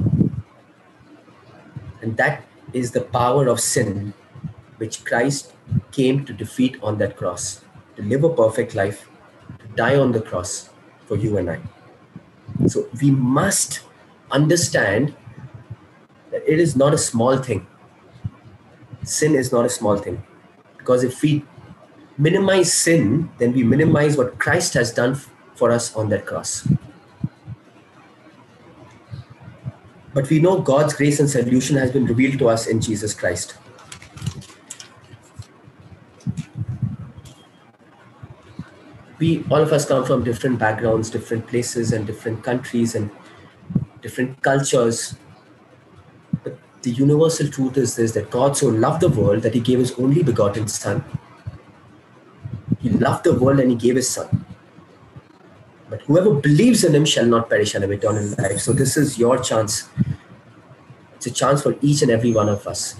And 2.02 2.16
that 2.16 2.44
is 2.72 2.90
the 2.90 3.02
power 3.02 3.48
of 3.48 3.60
sin 3.60 4.12
which 4.78 5.04
Christ 5.04 5.52
came 5.92 6.24
to 6.24 6.32
defeat 6.32 6.76
on 6.82 6.98
that 6.98 7.16
cross, 7.16 7.64
to 7.96 8.02
live 8.02 8.24
a 8.24 8.30
perfect 8.30 8.74
life, 8.74 9.08
to 9.60 9.66
die 9.76 9.96
on 9.96 10.12
the 10.12 10.20
cross 10.20 10.70
for 11.06 11.16
you 11.16 11.38
and 11.38 11.50
I. 11.50 11.60
So 12.66 12.88
we 13.00 13.10
must 13.10 13.80
understand 14.30 15.14
that 16.30 16.42
it 16.50 16.58
is 16.58 16.76
not 16.76 16.94
a 16.94 16.98
small 16.98 17.36
thing. 17.38 17.66
Sin 19.02 19.34
is 19.34 19.52
not 19.52 19.64
a 19.64 19.68
small 19.68 19.96
thing. 19.96 20.22
Because 20.78 21.04
if 21.04 21.20
we 21.22 21.44
minimize 22.18 22.72
sin, 22.72 23.30
then 23.38 23.52
we 23.52 23.62
minimize 23.62 24.16
what 24.16 24.38
Christ 24.38 24.74
has 24.74 24.92
done 24.92 25.14
for 25.54 25.70
us 25.70 25.94
on 25.96 26.08
that 26.10 26.26
cross. 26.26 26.66
But 30.12 30.30
we 30.30 30.38
know 30.38 30.60
God's 30.60 30.94
grace 30.94 31.18
and 31.18 31.28
salvation 31.28 31.76
has 31.76 31.90
been 31.90 32.06
revealed 32.06 32.38
to 32.38 32.48
us 32.48 32.66
in 32.66 32.80
Jesus 32.80 33.14
Christ. 33.14 33.56
We 39.24 39.34
all 39.50 39.62
of 39.66 39.72
us 39.76 39.84
come 39.90 40.04
from 40.08 40.24
different 40.30 40.58
backgrounds 40.62 41.10
different 41.16 41.46
places 41.52 41.92
and 41.98 42.06
different 42.12 42.42
countries 42.48 42.94
and 42.94 43.10
different 44.04 44.40
cultures. 44.46 45.16
But 46.44 46.58
the 46.86 46.90
universal 47.02 47.52
truth 47.56 47.78
is 47.82 47.96
this 47.98 48.16
that 48.16 48.30
god 48.38 48.56
so 48.62 48.72
loved 48.86 49.04
the 49.06 49.12
world 49.20 49.46
that 49.48 49.54
he 49.58 49.62
gave 49.68 49.84
his 49.84 49.92
only 50.06 50.24
begotten 50.30 50.68
son. 50.68 51.04
He 52.80 52.90
loved 53.04 53.24
the 53.28 53.34
world 53.44 53.60
and 53.60 53.70
he 53.74 53.78
gave 53.84 53.96
his 54.00 54.10
son. 54.16 54.44
But 55.88 56.02
whoever 56.02 56.34
believes 56.48 56.84
in 56.84 56.94
him 56.98 57.06
shall 57.14 57.30
not 57.34 57.48
perish 57.48 57.74
and 57.74 57.84
have 57.86 57.92
eternal 57.96 58.28
life. 58.38 58.60
So 58.60 58.72
this 58.72 58.96
is 59.02 59.18
your 59.24 59.38
chance. 59.50 59.88
It's 61.14 61.26
a 61.26 61.34
chance 61.40 61.62
for 61.62 61.76
each 61.90 62.02
and 62.02 62.10
every 62.10 62.32
one 62.40 62.50
of 62.54 62.66
us. 62.74 62.96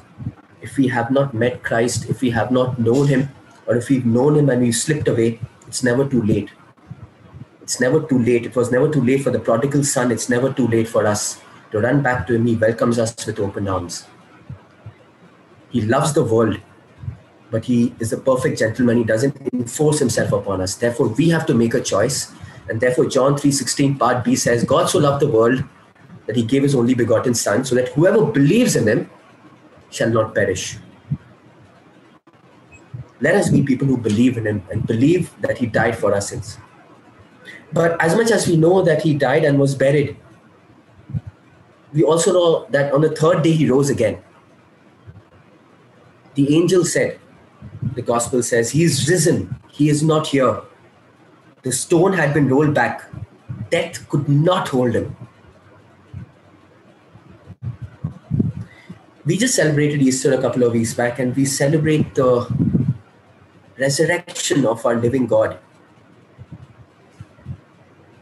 If 0.63 0.79
we 0.79 0.89
have 0.99 1.11
not 1.17 1.35
met 1.45 1.63
christ 1.71 2.07
if 2.15 2.23
we 2.27 2.31
have 2.37 2.55
not 2.59 2.79
known 2.89 3.09
him 3.09 3.29
or 3.67 3.77
if 3.81 3.91
we've 3.91 4.07
known 4.07 4.39
him 4.39 4.49
and 4.55 4.63
we've 4.63 4.81
slipped 4.85 5.09
away 5.09 5.29
it's 5.67 5.83
never 5.83 6.07
too 6.09 6.23
late. 6.23 6.51
It's 7.63 7.81
never 7.81 8.03
too 8.03 8.19
late. 8.19 8.45
It 8.47 8.55
was 8.55 8.71
never 8.71 8.91
too 8.91 9.03
late 9.03 9.23
for 9.23 9.31
the 9.31 9.39
prodigal 9.39 9.85
son. 9.85 10.13
It's 10.13 10.29
never 10.29 10.53
too 10.53 10.69
late 10.69 10.87
for 10.87 11.07
us 11.07 11.41
to 11.71 11.81
run 11.81 12.03
back 12.03 12.27
to 12.27 12.35
him. 12.35 12.47
He 12.47 12.57
welcomes 12.57 12.99
us 12.99 13.15
with 13.27 13.39
open 13.41 13.69
arms. 13.69 14.07
He 15.71 15.81
loves 15.81 16.13
the 16.13 16.23
world, 16.23 16.61
but 17.51 17.65
he 17.65 17.95
is 17.99 18.13
a 18.13 18.19
perfect 18.19 18.59
gentleman. 18.59 18.99
He 18.99 19.05
doesn't 19.05 19.37
enforce 19.53 19.99
himself 19.99 20.33
upon 20.33 20.61
us. 20.61 20.75
Therefore, 20.75 21.09
we 21.09 21.31
have 21.31 21.47
to 21.47 21.55
make 21.55 21.75
a 21.75 21.81
choice. 21.81 22.33
And 22.69 22.81
therefore, 22.81 23.07
John 23.07 23.35
3:16, 23.35 23.99
part 23.99 24.25
B 24.25 24.37
says, 24.37 24.65
God 24.65 24.89
so 24.89 24.99
loved 24.99 25.21
the 25.21 25.29
world 25.29 25.65
that 26.27 26.37
he 26.37 26.43
gave 26.43 26.63
his 26.63 26.75
only 26.75 26.95
begotten 26.95 27.35
son, 27.35 27.65
so 27.65 27.75
that 27.75 27.89
whoever 27.89 28.25
believes 28.25 28.77
in 28.77 28.87
him 28.87 29.11
shall 29.91 30.11
not 30.11 30.35
perish, 30.35 30.79
let 33.25 33.35
us 33.35 33.49
be 33.49 33.63
people 33.63 33.89
who 33.89 33.97
believe 33.97 34.37
in 34.37 34.47
him 34.47 34.63
and 34.71 34.87
believe 34.87 35.33
that 35.41 35.57
he 35.57 35.67
died 35.67 35.97
for 35.97 36.13
our 36.15 36.21
sins. 36.21 36.59
But 37.73 38.01
as 38.01 38.15
much 38.15 38.31
as 38.31 38.47
we 38.47 38.57
know 38.57 38.83
that 38.83 39.03
he 39.03 39.15
died 39.15 39.45
and 39.45 39.59
was 39.59 39.75
buried, 39.75 40.17
we 41.95 42.03
also 42.03 42.33
know 42.35 42.67
that 42.71 42.93
on 42.93 43.01
the 43.01 43.11
third 43.17 43.43
day 43.43 43.53
he 43.53 43.71
rose 43.71 43.89
again. 43.89 44.19
The 46.35 46.55
angel 46.55 46.85
said, 46.85 47.19
the 47.95 48.03
gospel 48.03 48.43
says, 48.43 48.71
He 48.71 48.85
is 48.85 49.09
risen, 49.09 49.57
he 49.71 49.89
is 49.89 50.03
not 50.03 50.27
here. 50.27 50.61
The 51.63 51.73
stone 51.73 52.13
had 52.13 52.35
been 52.35 52.49
rolled 52.49 52.75
back, 52.75 53.09
death 53.71 54.07
could 54.09 54.29
not 54.29 54.69
hold 54.69 54.95
him. 54.95 55.17
We 59.25 59.39
just 59.39 59.55
celebrated 59.55 60.03
Easter 60.03 60.35
a 60.35 60.41
couple 60.43 60.65
of 60.65 60.73
weeks 60.73 60.93
back, 60.93 61.19
and 61.19 61.35
we 61.35 61.47
celebrate 61.47 62.15
the 62.15 62.47
resurrection 63.79 64.67
of 64.67 64.85
our 64.87 64.97
living 64.97 65.27
God. 65.27 65.59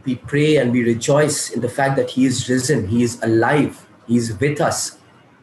We 0.05 0.17
pray 0.17 0.57
and 0.57 0.73
we 0.73 0.83
rejoice 0.83 1.51
in 1.51 1.61
the 1.61 1.69
fact 1.69 1.97
that 1.97 2.11
He 2.11 2.25
is 2.25 2.49
risen, 2.49 2.89
He 2.89 3.03
is 3.03 3.23
alive, 3.23 3.87
He 4.07 4.17
is 4.17 4.39
with 4.39 4.61
us. 4.61 4.99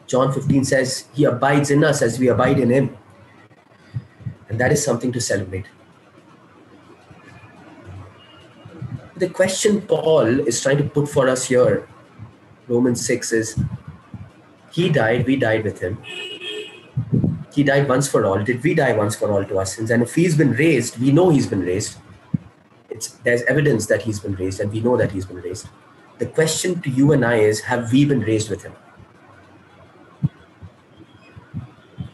John 0.08 0.34
15 0.34 0.66
says, 0.66 1.08
He 1.13 1.24
abides 1.24 1.72
in 1.72 1.84
us 1.84 2.01
as 2.01 2.20
we 2.20 2.28
abide 2.28 2.60
in 2.60 2.70
Him. 2.70 2.98
And 4.50 4.60
that 4.60 4.72
is 4.72 4.84
something 4.84 5.12
to 5.13 5.22
celebrate. 5.22 5.66
The 9.16 9.30
question 9.30 9.82
Paul 9.82 10.48
is 10.48 10.62
trying 10.62 10.78
to 10.78 10.84
put 10.84 11.08
for 11.08 11.28
us 11.28 11.46
here, 11.46 11.88
Romans 12.68 13.06
6, 13.06 13.32
is 13.32 13.60
He 14.72 14.89
died, 14.89 15.25
we 15.25 15.36
died 15.36 15.63
with 15.63 15.80
Him 15.80 16.00
he 17.53 17.63
died 17.63 17.88
once 17.88 18.08
for 18.08 18.25
all. 18.25 18.44
Did 18.44 18.63
we 18.63 18.74
die 18.74 18.94
once 18.94 19.15
for 19.15 19.32
all 19.32 19.44
to 19.44 19.58
our 19.58 19.65
sins? 19.65 19.91
And 19.91 20.03
if 20.03 20.15
he's 20.15 20.38
been 20.38 20.53
raised, 20.53 21.00
we 21.00 21.12
know 21.12 21.29
he's 21.29 21.48
been 21.48 21.62
raised. 21.62 21.98
It's, 22.89 23.10
there's 23.24 23.44
evidence 23.44 23.88
that 23.88 24.01
he's 24.01 24.20
been 24.20 24.36
raised, 24.36 24.60
and 24.60 24.72
we 24.72 24.82
know 24.82 24.98
that 24.98 25.12
he's 25.12 25.25
been 25.25 25.38
raised. 25.38 25.68
The 26.20 26.25
question 26.25 26.82
to 26.82 26.89
you 26.89 27.13
and 27.13 27.24
I 27.24 27.36
is 27.36 27.62
have 27.62 27.91
we 27.91 28.06
been 28.06 28.22
raised 28.22 28.50
with 28.50 28.63
him? 28.63 28.74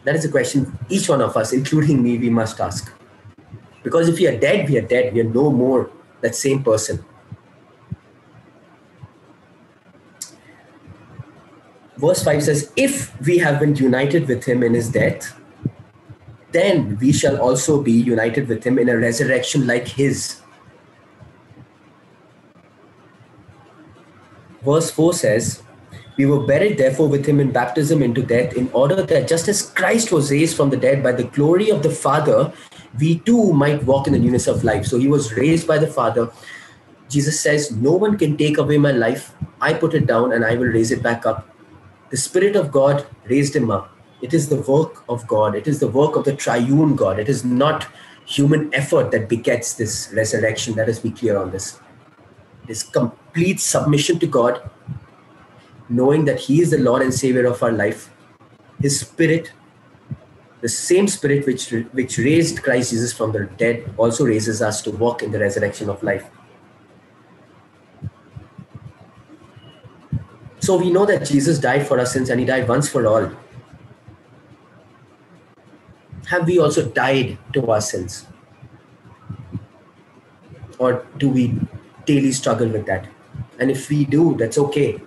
That 0.04 0.14
is 0.14 0.24
a 0.24 0.30
question 0.30 0.78
each 0.88 1.08
one 1.08 1.20
of 1.20 1.36
us, 1.36 1.52
including 1.52 2.02
me, 2.02 2.16
we 2.16 2.30
must 2.30 2.60
ask. 2.60 2.92
Because 3.82 4.08
if 4.08 4.18
we 4.18 4.28
are 4.28 4.38
dead, 4.38 4.68
we 4.68 4.78
are 4.78 4.86
dead. 4.86 5.12
We 5.12 5.20
are 5.20 5.24
no 5.24 5.50
more 5.50 5.90
that 6.20 6.34
same 6.34 6.62
person. 6.62 7.04
Verse 11.96 12.22
5 12.22 12.42
says, 12.42 12.72
If 12.76 13.18
we 13.26 13.38
have 13.38 13.60
been 13.60 13.74
united 13.76 14.28
with 14.28 14.44
him 14.44 14.62
in 14.62 14.74
his 14.74 14.88
death, 14.88 15.38
then 16.52 16.96
we 16.98 17.12
shall 17.12 17.40
also 17.40 17.82
be 17.82 17.92
united 17.92 18.48
with 18.48 18.64
him 18.64 18.78
in 18.78 18.88
a 18.88 18.96
resurrection 18.96 19.66
like 19.66 19.88
his. 19.88 20.40
Verse 24.62 24.90
4 24.90 25.12
says, 25.12 25.62
We 26.16 26.26
were 26.26 26.46
buried 26.46 26.78
therefore 26.78 27.08
with 27.08 27.26
him 27.26 27.40
in 27.40 27.52
baptism 27.52 28.02
into 28.02 28.22
death, 28.22 28.54
in 28.54 28.70
order 28.72 29.02
that 29.02 29.28
just 29.28 29.48
as 29.48 29.70
Christ 29.70 30.12
was 30.12 30.30
raised 30.30 30.56
from 30.56 30.70
the 30.70 30.76
dead 30.76 31.02
by 31.02 31.12
the 31.12 31.24
glory 31.24 31.70
of 31.70 31.82
the 31.82 31.90
Father, 31.90 32.52
we 32.98 33.18
too 33.20 33.52
might 33.52 33.84
walk 33.84 34.06
in 34.06 34.12
the 34.12 34.18
newness 34.18 34.46
of 34.46 34.64
life. 34.64 34.86
So 34.86 34.98
he 34.98 35.08
was 35.08 35.34
raised 35.34 35.66
by 35.66 35.78
the 35.78 35.86
Father. 35.86 36.30
Jesus 37.08 37.38
says, 37.38 37.70
No 37.70 37.92
one 37.92 38.18
can 38.18 38.36
take 38.36 38.58
away 38.58 38.78
my 38.78 38.92
life. 38.92 39.34
I 39.60 39.74
put 39.74 39.94
it 39.94 40.06
down 40.06 40.32
and 40.32 40.44
I 40.44 40.54
will 40.56 40.66
raise 40.66 40.90
it 40.90 41.02
back 41.02 41.26
up. 41.26 41.55
The 42.10 42.16
Spirit 42.16 42.54
of 42.54 42.70
God 42.70 43.06
raised 43.24 43.56
him 43.56 43.70
up. 43.70 43.92
It 44.22 44.32
is 44.32 44.48
the 44.48 44.60
work 44.62 45.04
of 45.08 45.26
God. 45.26 45.54
It 45.54 45.66
is 45.66 45.80
the 45.80 45.88
work 45.88 46.16
of 46.16 46.24
the 46.24 46.34
triune 46.34 46.94
God. 46.94 47.18
It 47.18 47.28
is 47.28 47.44
not 47.44 47.88
human 48.24 48.72
effort 48.74 49.10
that 49.10 49.28
begets 49.28 49.74
this 49.74 50.12
resurrection. 50.14 50.74
Let 50.74 50.88
us 50.88 51.00
be 51.00 51.10
clear 51.10 51.36
on 51.36 51.50
this. 51.50 51.80
It 52.64 52.70
is 52.70 52.82
complete 52.82 53.60
submission 53.60 54.18
to 54.20 54.26
God, 54.26 54.70
knowing 55.88 56.24
that 56.24 56.40
He 56.40 56.60
is 56.60 56.70
the 56.70 56.78
Lord 56.78 57.02
and 57.02 57.12
Savior 57.12 57.46
of 57.46 57.62
our 57.62 57.72
life. 57.72 58.10
His 58.80 59.00
Spirit, 59.00 59.52
the 60.60 60.68
same 60.68 61.08
Spirit 61.08 61.46
which, 61.46 61.70
which 61.92 62.18
raised 62.18 62.62
Christ 62.62 62.90
Jesus 62.90 63.12
from 63.12 63.32
the 63.32 63.46
dead, 63.56 63.92
also 63.96 64.24
raises 64.24 64.62
us 64.62 64.80
to 64.82 64.90
walk 64.92 65.22
in 65.22 65.32
the 65.32 65.38
resurrection 65.38 65.88
of 65.88 66.02
life. 66.02 66.26
So 70.66 70.76
we 70.76 70.90
know 70.90 71.06
that 71.06 71.24
Jesus 71.24 71.58
died 71.58 71.86
for 71.86 71.98
our 72.00 72.06
sins 72.06 72.28
and 72.28 72.40
He 72.40 72.46
died 72.46 72.68
once 72.68 72.88
for 72.88 73.06
all 73.06 73.30
have 76.26 76.46
we 76.46 76.58
also 76.58 76.88
died 76.90 77.38
to 77.52 77.66
our 77.70 77.80
sins? 77.80 78.26
Or 80.78 81.06
do 81.16 81.28
we 81.30 81.58
daily 82.04 82.32
struggle 82.32 82.68
with 82.68 82.86
that? 82.86 83.06
And 83.58 83.70
if 83.70 83.88
we 83.88 84.04
do, 84.04 84.36
that's 84.36 84.58
okay. 84.58 85.00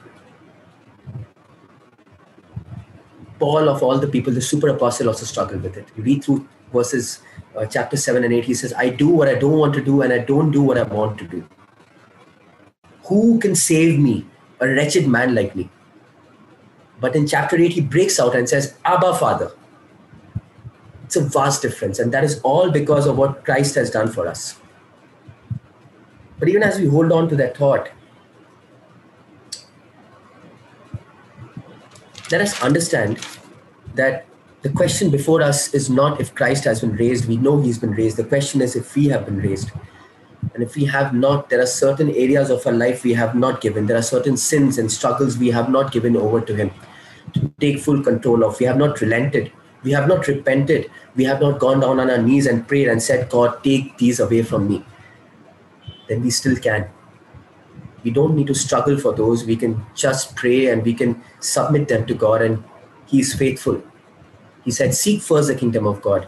Paul, 3.38 3.70
of 3.70 3.84
all 3.84 4.00
the 4.00 4.08
people, 4.08 4.34
the 4.34 4.42
super 4.42 4.70
apostle, 4.70 5.08
also 5.08 5.26
struggled 5.26 5.64
with 5.64 5.78
it. 5.78 5.88
You 5.96 6.04
read 6.04 6.24
through 6.24 6.48
verses 6.74 7.22
uh, 7.56 7.66
chapter 7.66 7.98
7 7.98 8.24
and 8.24 8.34
8, 8.34 8.46
he 8.46 8.54
says, 8.54 8.74
I 8.74 8.90
do 8.90 9.08
what 9.08 9.30
I 9.30 9.36
don't 9.36 9.58
want 9.58 9.74
to 9.76 9.84
do, 9.84 10.02
and 10.02 10.12
I 10.12 10.20
don't 10.20 10.52
do 10.52 10.62
what 10.62 10.78
I 10.78 10.84
want 10.84 11.18
to 11.20 11.28
do. 11.28 11.48
Who 13.06 13.40
can 13.40 13.56
save 13.56 14.00
me, 14.00 14.26
a 14.60 14.68
wretched 14.68 15.08
man 15.08 15.36
like 15.36 15.56
me? 15.56 15.70
But 17.00 17.16
in 17.16 17.28
chapter 17.28 17.56
8, 17.56 17.72
he 17.72 17.82
breaks 17.82 18.20
out 18.20 18.36
and 18.36 18.48
says, 18.48 18.76
Abba, 18.86 19.16
Father. 19.16 19.52
It's 21.06 21.16
a 21.16 21.22
vast 21.22 21.62
difference. 21.62 21.98
And 21.98 22.12
that 22.14 22.24
is 22.24 22.40
all 22.42 22.70
because 22.72 23.08
of 23.08 23.18
what 23.18 23.44
Christ 23.46 23.76
has 23.76 23.90
done 23.90 24.12
for 24.12 24.28
us. 24.28 24.60
But 26.38 26.50
even 26.50 26.64
as 26.64 26.80
we 26.80 26.88
hold 26.88 27.12
on 27.12 27.28
to 27.30 27.36
that 27.38 27.58
thought, 27.58 27.90
let 32.32 32.42
us 32.42 32.62
understand 32.62 33.20
that 33.96 34.26
the 34.62 34.70
question 34.70 35.10
before 35.10 35.42
us 35.42 35.74
is 35.74 35.90
not 35.90 36.20
if 36.20 36.36
Christ 36.36 36.66
has 36.66 36.82
been 36.82 36.96
raised. 36.96 37.28
We 37.28 37.38
know 37.38 37.62
he's 37.62 37.80
been 37.80 37.92
raised. 37.92 38.18
The 38.18 38.24
question 38.24 38.62
is 38.62 38.76
if 38.76 38.94
we 38.96 39.08
have 39.08 39.26
been 39.26 39.38
raised. 39.38 39.72
And 40.60 40.68
if 40.68 40.76
we 40.76 40.84
have 40.86 41.14
not, 41.14 41.50
there 41.50 41.62
are 41.62 41.66
certain 41.66 42.10
areas 42.10 42.50
of 42.50 42.68
our 42.68 42.74
life 42.74 43.06
we 43.06 43.14
have 43.14 43.34
not 43.34 43.62
given. 43.62 43.86
There 43.86 43.96
are 43.96 44.02
certain 44.02 44.36
sins 44.36 44.78
and 44.78 44.92
struggles 44.92 45.38
we 45.38 45.52
have 45.52 45.70
not 45.70 45.94
given 45.94 46.18
over 46.18 46.42
to 46.42 46.54
him 46.54 46.72
to 47.34 47.50
take 47.62 47.80
full 47.80 48.04
control 48.04 48.44
of. 48.44 48.60
We 48.60 48.66
have 48.66 48.78
not 48.78 49.00
relented 49.00 49.54
we 49.84 49.92
have 49.92 50.08
not 50.08 50.28
repented, 50.28 50.90
we 51.16 51.24
have 51.24 51.40
not 51.40 51.60
gone 51.60 51.80
down 51.80 52.00
on 52.00 52.10
our 52.10 52.22
knees 52.22 52.46
and 52.48 52.68
prayed 52.68 52.88
and 52.88 53.02
said, 53.02 53.30
God, 53.30 53.64
take 53.64 53.98
these 53.98 54.20
away 54.20 54.44
from 54.44 54.68
me, 54.68 54.84
then 56.08 56.22
we 56.22 56.30
still 56.30 56.56
can. 56.58 56.90
We 58.04 58.12
don't 58.12 58.36
need 58.36 58.48
to 58.48 58.56
struggle 58.56 58.98
for 58.98 59.14
those. 59.14 59.46
We 59.46 59.58
can 59.58 59.86
just 59.94 60.36
pray 60.36 60.68
and 60.68 60.84
we 60.84 60.94
can 60.94 61.22
submit 61.40 61.88
them 61.88 62.06
to 62.08 62.14
God, 62.14 62.42
and 62.42 62.64
He 63.06 63.20
is 63.20 63.34
faithful. 63.34 63.82
He 64.64 64.72
said, 64.72 64.94
Seek 64.94 65.22
first 65.22 65.48
the 65.48 65.56
kingdom 65.56 65.88
of 65.88 66.02
God. 66.02 66.28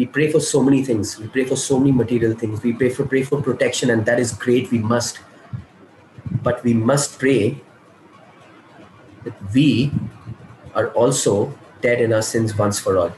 We 0.00 0.06
pray 0.06 0.32
for 0.32 0.40
so 0.40 0.62
many 0.62 0.82
things. 0.82 1.18
We 1.18 1.28
pray 1.28 1.44
for 1.44 1.56
so 1.56 1.78
many 1.78 1.92
material 1.92 2.32
things. 2.34 2.62
We 2.62 2.72
pray 2.72 2.88
for 2.88 3.04
pray 3.04 3.22
for 3.22 3.42
protection, 3.42 3.90
and 3.90 4.06
that 4.06 4.18
is 4.18 4.32
great. 4.32 4.70
We 4.70 4.78
must. 4.78 5.18
But 6.42 6.64
we 6.64 6.72
must 6.72 7.18
pray 7.18 7.60
that 9.24 9.34
we 9.52 9.92
are 10.74 10.88
also 11.02 11.52
dead 11.82 12.00
in 12.00 12.14
our 12.14 12.22
sins 12.22 12.56
once 12.56 12.80
for 12.80 12.96
all. 12.96 13.12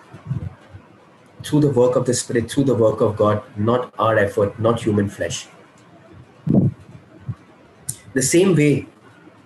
Through 1.44 1.60
the 1.60 1.70
work 1.70 1.94
of 1.94 2.04
the 2.04 2.14
Spirit, 2.14 2.50
through 2.50 2.64
the 2.64 2.74
work 2.74 3.00
of 3.00 3.16
God, 3.16 3.44
not 3.56 3.94
our 4.00 4.18
effort, 4.18 4.58
not 4.58 4.82
human 4.82 5.08
flesh. 5.08 5.46
The 8.12 8.22
same 8.22 8.56
way, 8.56 8.88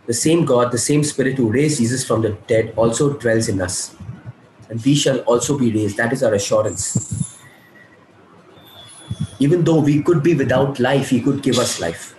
the 0.06 0.14
same 0.14 0.46
God, 0.46 0.72
the 0.72 0.84
same 0.86 1.04
Spirit 1.04 1.36
who 1.36 1.52
raised 1.52 1.80
Jesus 1.80 2.02
from 2.02 2.22
the 2.22 2.30
dead 2.54 2.72
also 2.76 3.12
dwells 3.12 3.50
in 3.50 3.60
us. 3.60 3.95
And 4.68 4.84
we 4.84 4.94
shall 4.94 5.18
also 5.20 5.58
be 5.58 5.72
raised. 5.72 5.96
That 5.96 6.12
is 6.12 6.22
our 6.22 6.34
assurance. 6.34 7.38
Even 9.38 9.64
though 9.64 9.80
we 9.80 10.02
could 10.02 10.22
be 10.22 10.34
without 10.34 10.80
life, 10.80 11.10
He 11.10 11.20
could 11.20 11.42
give 11.42 11.58
us 11.58 11.80
life 11.80 12.16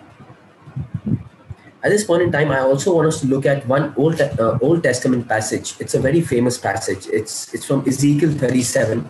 at 1.87 1.91
this 1.91 2.03
point 2.03 2.21
in 2.21 2.31
time, 2.33 2.51
I 2.51 2.59
also 2.59 2.93
want 2.95 3.07
us 3.07 3.21
to 3.21 3.27
look 3.27 3.45
at 3.45 3.65
one 3.65 3.93
Old, 3.95 4.19
uh, 4.19 4.57
Old 4.61 4.83
Testament 4.83 5.25
passage. 5.27 5.75
It's 5.79 5.93
a 5.93 5.99
very 6.01 6.19
famous 6.19 6.57
passage. 6.57 7.07
It's, 7.07 7.53
it's 7.53 7.65
from 7.65 7.87
Ezekiel 7.87 8.31
37. 8.31 9.09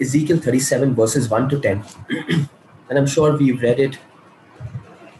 Ezekiel 0.00 0.38
37, 0.38 0.94
verses 0.94 1.28
1 1.28 1.48
to 1.50 1.60
10. 1.60 1.84
and 2.88 2.98
I'm 2.98 3.06
sure 3.06 3.36
we've 3.36 3.60
read 3.60 3.80
it 3.80 3.98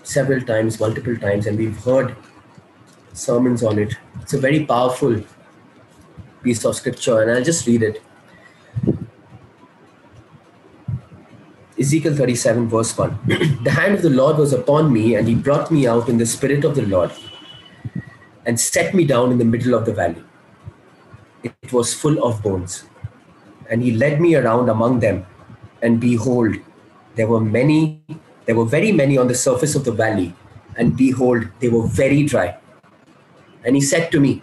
several 0.05 0.41
times, 0.41 0.81
multiple 0.81 1.19
times, 1.19 1.47
and 1.47 1.59
we've 1.59 1.79
heard 1.85 2.17
sermons 3.13 3.63
on 3.63 3.79
it. 3.79 3.95
It's 4.23 4.33
a 4.33 4.39
very 4.39 4.65
powerful 4.65 5.23
piece 6.45 6.65
of 6.65 6.77
scripture, 6.77 7.23
and 7.23 7.31
I'll 7.31 7.43
just 7.43 7.67
read 7.67 7.83
it. 7.83 8.03
Ezekiel 11.79 12.15
37, 12.15 12.69
verse 12.69 12.97
1. 12.97 13.19
the 13.65 13.71
hand 13.71 13.95
of 13.95 14.03
the 14.03 14.11
Lord 14.11 14.37
was 14.39 14.53
upon 14.53 14.93
me, 14.93 15.17
and 15.17 15.27
he 15.27 15.35
brought 15.35 15.71
me 15.71 15.87
out 15.87 16.09
in 16.09 16.19
the 16.19 16.27
spirit 16.27 16.65
of 16.65 16.77
the 16.77 16.87
Lord 16.87 17.11
and 18.47 18.61
set 18.61 18.95
me 18.95 19.05
down 19.05 19.33
in 19.33 19.39
the 19.39 19.45
middle 19.45 19.75
of 19.75 19.85
the 19.85 19.93
valley. 19.93 20.23
It 21.43 21.73
was 21.73 21.93
full 21.93 22.23
of 22.23 22.43
bones. 22.43 22.85
And 23.69 23.83
he 23.83 23.93
led 23.93 24.21
me 24.21 24.35
around 24.37 24.69
among 24.69 25.01
them, 25.01 25.27
and 25.83 26.01
behold, 26.01 26.57
there 27.17 27.27
were 27.27 27.41
many, 27.41 28.03
there 28.45 28.55
were 28.55 28.65
very 28.65 28.93
many 28.93 29.17
on 29.19 29.29
the 29.29 29.35
surface 29.35 29.75
of 29.75 29.85
the 29.85 29.93
valley, 29.93 30.35
and 30.77 30.97
behold, 30.97 31.49
they 31.61 31.69
were 31.69 31.87
very 31.87 32.25
dry. 32.25 32.57
And 33.65 33.75
he 33.75 33.81
said 33.81 34.13
to 34.13 34.21
me, 34.21 34.43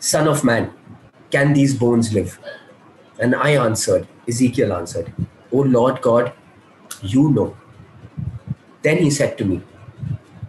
Son 0.00 0.26
of 0.28 0.44
man, 0.44 0.72
can 1.30 1.52
these 1.52 1.74
bones 1.74 2.12
live? 2.12 2.38
And 3.18 3.34
I 3.34 3.50
answered, 3.50 4.06
Ezekiel 4.26 4.72
answered, 4.72 5.12
O 5.52 5.58
Lord 5.58 6.00
God, 6.00 6.32
you 7.02 7.30
know. 7.30 7.56
Then 8.82 8.98
he 8.98 9.10
said 9.10 9.36
to 9.38 9.44
me, 9.44 9.62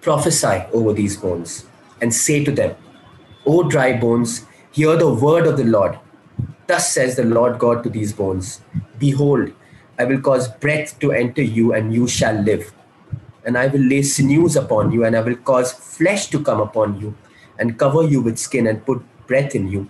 Prophesy 0.01 0.63
over 0.73 0.93
these 0.93 1.17
bones 1.17 1.65
and 2.01 2.13
say 2.13 2.43
to 2.43 2.51
them, 2.51 2.75
O 3.45 3.67
dry 3.67 3.97
bones, 3.99 4.45
hear 4.71 4.95
the 4.95 5.13
word 5.13 5.47
of 5.47 5.57
the 5.57 5.63
Lord. 5.63 5.99
Thus 6.67 6.91
says 6.93 7.15
the 7.15 7.23
Lord 7.23 7.57
God 7.59 7.83
to 7.83 7.89
these 7.89 8.13
bones 8.13 8.61
Behold, 8.99 9.51
I 9.97 10.05
will 10.05 10.21
cause 10.21 10.47
breath 10.47 10.97
to 10.99 11.11
enter 11.11 11.41
you, 11.41 11.73
and 11.73 11.93
you 11.93 12.07
shall 12.07 12.35
live. 12.35 12.71
And 13.43 13.57
I 13.57 13.67
will 13.67 13.81
lay 13.81 14.01
sinews 14.03 14.55
upon 14.55 14.91
you, 14.91 15.03
and 15.03 15.15
I 15.15 15.21
will 15.21 15.35
cause 15.35 15.73
flesh 15.73 16.27
to 16.27 16.41
come 16.41 16.61
upon 16.61 17.01
you, 17.01 17.15
and 17.57 17.77
cover 17.77 18.03
you 18.03 18.21
with 18.21 18.37
skin, 18.37 18.67
and 18.67 18.85
put 18.85 19.03
breath 19.27 19.55
in 19.55 19.67
you, 19.67 19.89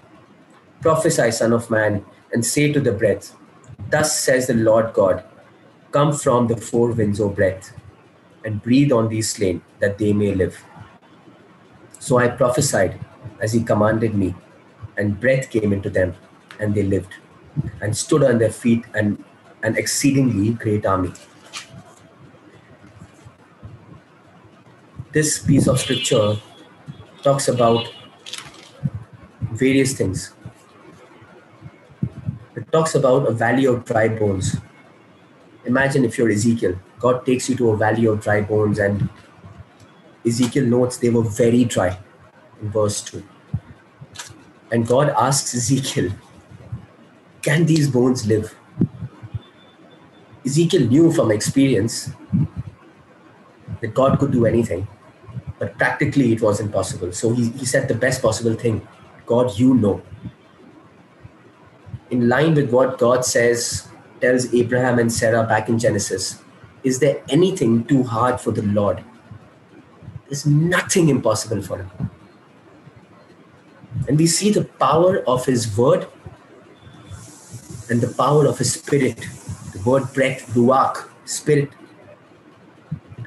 Prophesy, 0.81 1.29
Son 1.31 1.53
of 1.53 1.69
Man, 1.69 2.03
and 2.33 2.45
say 2.45 2.71
to 2.71 2.79
the 2.79 2.91
breath, 2.91 3.35
Thus 3.89 4.19
says 4.19 4.47
the 4.47 4.55
Lord 4.55 4.93
God 4.93 5.23
Come 5.91 6.13
from 6.13 6.47
the 6.47 6.57
four 6.57 6.91
winds, 6.91 7.19
O 7.19 7.29
breath, 7.29 7.73
and 8.45 8.63
breathe 8.63 8.91
on 8.91 9.09
these 9.09 9.29
slain, 9.29 9.61
that 9.79 9.97
they 9.97 10.13
may 10.13 10.33
live. 10.33 10.63
So 11.99 12.17
I 12.17 12.29
prophesied 12.29 12.99
as 13.39 13.53
he 13.53 13.63
commanded 13.63 14.15
me, 14.15 14.33
and 14.97 15.19
breath 15.19 15.49
came 15.49 15.73
into 15.73 15.89
them, 15.89 16.15
and 16.59 16.73
they 16.73 16.83
lived, 16.83 17.13
and 17.81 17.95
stood 17.95 18.23
on 18.23 18.39
their 18.39 18.51
feet, 18.51 18.85
and 18.95 19.23
an 19.63 19.77
exceedingly 19.77 20.53
great 20.53 20.85
army. 20.85 21.11
This 25.11 25.37
piece 25.37 25.67
of 25.67 25.79
scripture 25.79 26.37
talks 27.21 27.49
about 27.49 27.93
various 29.51 29.93
things. 29.93 30.33
Talks 32.71 32.95
about 32.95 33.27
a 33.27 33.31
valley 33.31 33.65
of 33.65 33.83
dry 33.85 34.07
bones. 34.07 34.55
Imagine 35.65 36.05
if 36.05 36.17
you're 36.17 36.29
Ezekiel, 36.29 36.79
God 36.99 37.25
takes 37.25 37.49
you 37.49 37.55
to 37.57 37.71
a 37.71 37.77
valley 37.77 38.05
of 38.05 38.21
dry 38.21 38.41
bones, 38.41 38.79
and 38.79 39.09
Ezekiel 40.25 40.65
notes 40.65 40.97
they 40.97 41.09
were 41.09 41.23
very 41.23 41.65
dry 41.65 41.97
in 42.61 42.71
verse 42.71 43.01
2. 43.01 43.23
And 44.71 44.87
God 44.87 45.09
asks 45.09 45.53
Ezekiel, 45.53 46.11
Can 47.41 47.65
these 47.65 47.89
bones 47.89 48.25
live? 48.25 48.55
Ezekiel 50.45 50.87
knew 50.87 51.11
from 51.11 51.31
experience 51.31 52.11
that 53.81 53.93
God 53.93 54.17
could 54.17 54.31
do 54.31 54.45
anything, 54.45 54.87
but 55.59 55.77
practically 55.77 56.31
it 56.31 56.41
was 56.41 56.59
impossible. 56.59 57.11
So 57.11 57.33
he, 57.33 57.49
he 57.49 57.65
said 57.65 57.87
the 57.87 57.95
best 57.95 58.21
possible 58.21 58.53
thing 58.53 58.87
God, 59.25 59.57
you 59.57 59.73
know. 59.75 60.01
In 62.11 62.27
line 62.27 62.55
with 62.55 62.71
what 62.71 62.97
God 62.97 63.23
says, 63.23 63.87
tells 64.19 64.53
Abraham 64.53 64.99
and 64.99 65.11
Sarah 65.11 65.43
back 65.47 65.69
in 65.69 65.79
Genesis, 65.79 66.41
is 66.83 66.99
there 66.99 67.21
anything 67.29 67.85
too 67.85 68.03
hard 68.03 68.41
for 68.41 68.51
the 68.51 68.63
Lord? 68.63 69.03
There's 70.25 70.45
nothing 70.45 71.07
impossible 71.07 71.61
for 71.61 71.77
him. 71.77 72.11
And 74.07 74.17
we 74.17 74.27
see 74.27 74.51
the 74.51 74.65
power 74.65 75.23
of 75.25 75.45
his 75.45 75.77
word 75.77 76.07
and 77.89 78.01
the 78.01 78.13
power 78.13 78.45
of 78.45 78.57
his 78.57 78.73
spirit. 78.73 79.25
The 79.73 79.81
word 79.89 80.11
breath, 80.13 80.53
ruach, 80.53 81.07
spirit. 81.23 81.69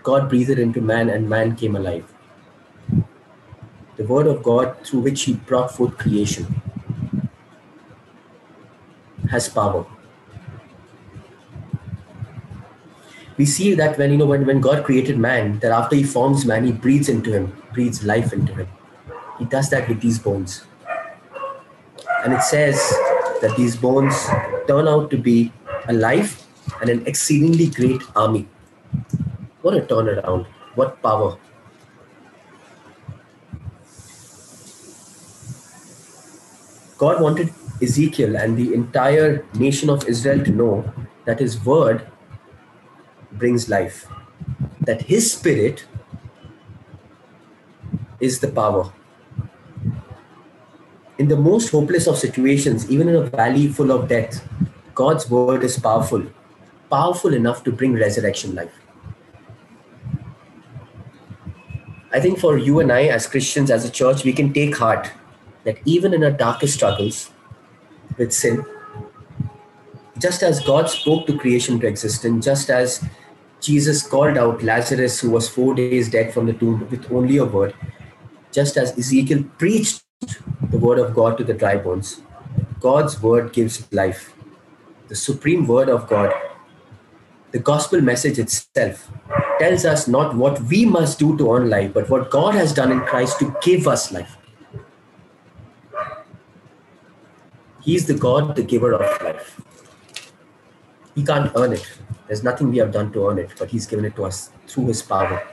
God 0.02 0.28
breathed 0.28 0.58
into 0.58 0.82
man 0.82 1.08
and 1.08 1.28
man 1.28 1.56
came 1.56 1.74
alive. 1.74 2.04
The 3.96 4.04
word 4.04 4.26
of 4.26 4.42
God 4.42 4.76
through 4.84 5.00
which 5.00 5.22
he 5.22 5.34
brought 5.34 5.74
forth 5.74 5.96
creation 5.96 6.60
has 9.30 9.48
power. 9.48 9.86
We 13.36 13.46
see 13.46 13.74
that 13.74 13.98
when 13.98 14.12
you 14.12 14.18
know 14.18 14.26
when, 14.26 14.46
when 14.46 14.60
God 14.60 14.84
created 14.84 15.18
man, 15.18 15.58
that 15.58 15.72
after 15.72 15.96
he 15.96 16.04
forms 16.04 16.44
man, 16.46 16.64
he 16.64 16.72
breathes 16.72 17.08
into 17.08 17.32
him, 17.32 17.56
breathes 17.72 18.04
life 18.04 18.32
into 18.32 18.54
him. 18.54 18.68
He 19.38 19.44
does 19.44 19.70
that 19.70 19.88
with 19.88 20.00
these 20.00 20.18
bones. 20.18 20.64
And 22.24 22.32
it 22.32 22.42
says 22.42 22.76
that 23.42 23.54
these 23.56 23.76
bones 23.76 24.14
turn 24.68 24.86
out 24.86 25.10
to 25.10 25.16
be 25.16 25.52
alive 25.88 26.40
and 26.80 26.88
an 26.90 27.06
exceedingly 27.06 27.66
great 27.66 28.02
army. 28.14 28.48
What 29.62 29.74
a 29.74 29.80
turnaround. 29.80 30.46
What 30.74 31.02
power. 31.02 31.36
God 36.96 37.20
wanted 37.20 37.52
Ezekiel 37.84 38.36
and 38.36 38.56
the 38.56 38.74
entire 38.74 39.46
nation 39.54 39.90
of 39.90 40.08
Israel 40.08 40.44
to 40.44 40.50
know 40.50 40.92
that 41.24 41.40
his 41.40 41.64
word 41.64 42.06
brings 43.32 43.68
life, 43.68 44.06
that 44.80 45.02
his 45.02 45.32
spirit 45.32 45.86
is 48.20 48.40
the 48.40 48.48
power 48.48 48.92
in 51.18 51.28
the 51.28 51.36
most 51.36 51.70
hopeless 51.70 52.06
of 52.06 52.18
situations, 52.18 52.90
even 52.90 53.08
in 53.08 53.14
a 53.14 53.22
valley 53.22 53.68
full 53.68 53.92
of 53.92 54.08
death, 54.08 54.46
God's 54.94 55.30
word 55.30 55.62
is 55.62 55.78
powerful, 55.78 56.24
powerful 56.90 57.34
enough 57.34 57.62
to 57.64 57.72
bring 57.72 57.94
resurrection 57.94 58.54
life. 58.54 58.72
I 62.12 62.20
think 62.20 62.38
for 62.38 62.58
you 62.58 62.80
and 62.80 62.92
I, 62.92 63.04
as 63.04 63.26
Christians, 63.26 63.70
as 63.70 63.84
a 63.84 63.90
church, 63.90 64.24
we 64.24 64.32
can 64.32 64.52
take 64.52 64.76
heart 64.76 65.10
that 65.64 65.78
even 65.84 66.14
in 66.14 66.22
our 66.22 66.30
darkest 66.30 66.74
struggles 66.74 67.30
with 68.16 68.32
sin, 68.32 68.64
just 70.18 70.42
as 70.42 70.60
God 70.60 70.88
spoke 70.88 71.26
to 71.26 71.36
creation 71.36 71.80
to 71.80 71.86
existence, 71.86 72.44
just 72.44 72.70
as 72.70 73.04
Jesus 73.60 74.06
called 74.06 74.36
out 74.36 74.62
Lazarus, 74.62 75.20
who 75.20 75.30
was 75.30 75.48
four 75.48 75.74
days 75.74 76.10
dead 76.10 76.32
from 76.32 76.46
the 76.46 76.52
tomb 76.52 76.86
with 76.90 77.10
only 77.10 77.38
a 77.38 77.44
word, 77.44 77.74
just 78.52 78.76
as 78.76 78.96
Ezekiel 78.98 79.44
preached 79.58 80.02
the 80.70 80.78
word 80.78 80.98
of 80.98 81.14
God 81.14 81.38
to 81.38 81.44
the 81.44 81.54
dry 81.54 81.76
bones. 81.76 82.20
God's 82.80 83.20
word 83.22 83.52
gives 83.52 83.90
life. 83.92 84.34
The 85.08 85.16
supreme 85.16 85.66
word 85.66 85.88
of 85.88 86.08
God, 86.08 86.32
the 87.52 87.58
gospel 87.58 88.00
message 88.00 88.38
itself, 88.38 89.10
tells 89.58 89.84
us 89.84 90.08
not 90.08 90.34
what 90.34 90.60
we 90.62 90.84
must 90.84 91.18
do 91.18 91.36
to 91.38 91.52
earn 91.52 91.70
life, 91.70 91.92
but 91.94 92.10
what 92.10 92.30
God 92.30 92.54
has 92.54 92.72
done 92.72 92.92
in 92.92 93.00
Christ 93.00 93.38
to 93.38 93.54
give 93.62 93.86
us 93.86 94.12
life. 94.12 94.36
He's 97.84 98.06
the 98.06 98.14
God, 98.14 98.56
the 98.56 98.62
giver 98.62 98.94
of 98.94 99.22
life. 99.22 99.60
He 101.14 101.22
can't 101.22 101.52
earn 101.54 101.74
it. 101.74 101.86
There's 102.26 102.42
nothing 102.42 102.70
we 102.70 102.78
have 102.78 102.92
done 102.92 103.12
to 103.12 103.28
earn 103.28 103.38
it, 103.38 103.50
but 103.58 103.70
He's 103.70 103.86
given 103.86 104.06
it 104.06 104.16
to 104.16 104.24
us 104.24 104.50
through 104.66 104.86
His 104.86 105.02
power. 105.02 105.46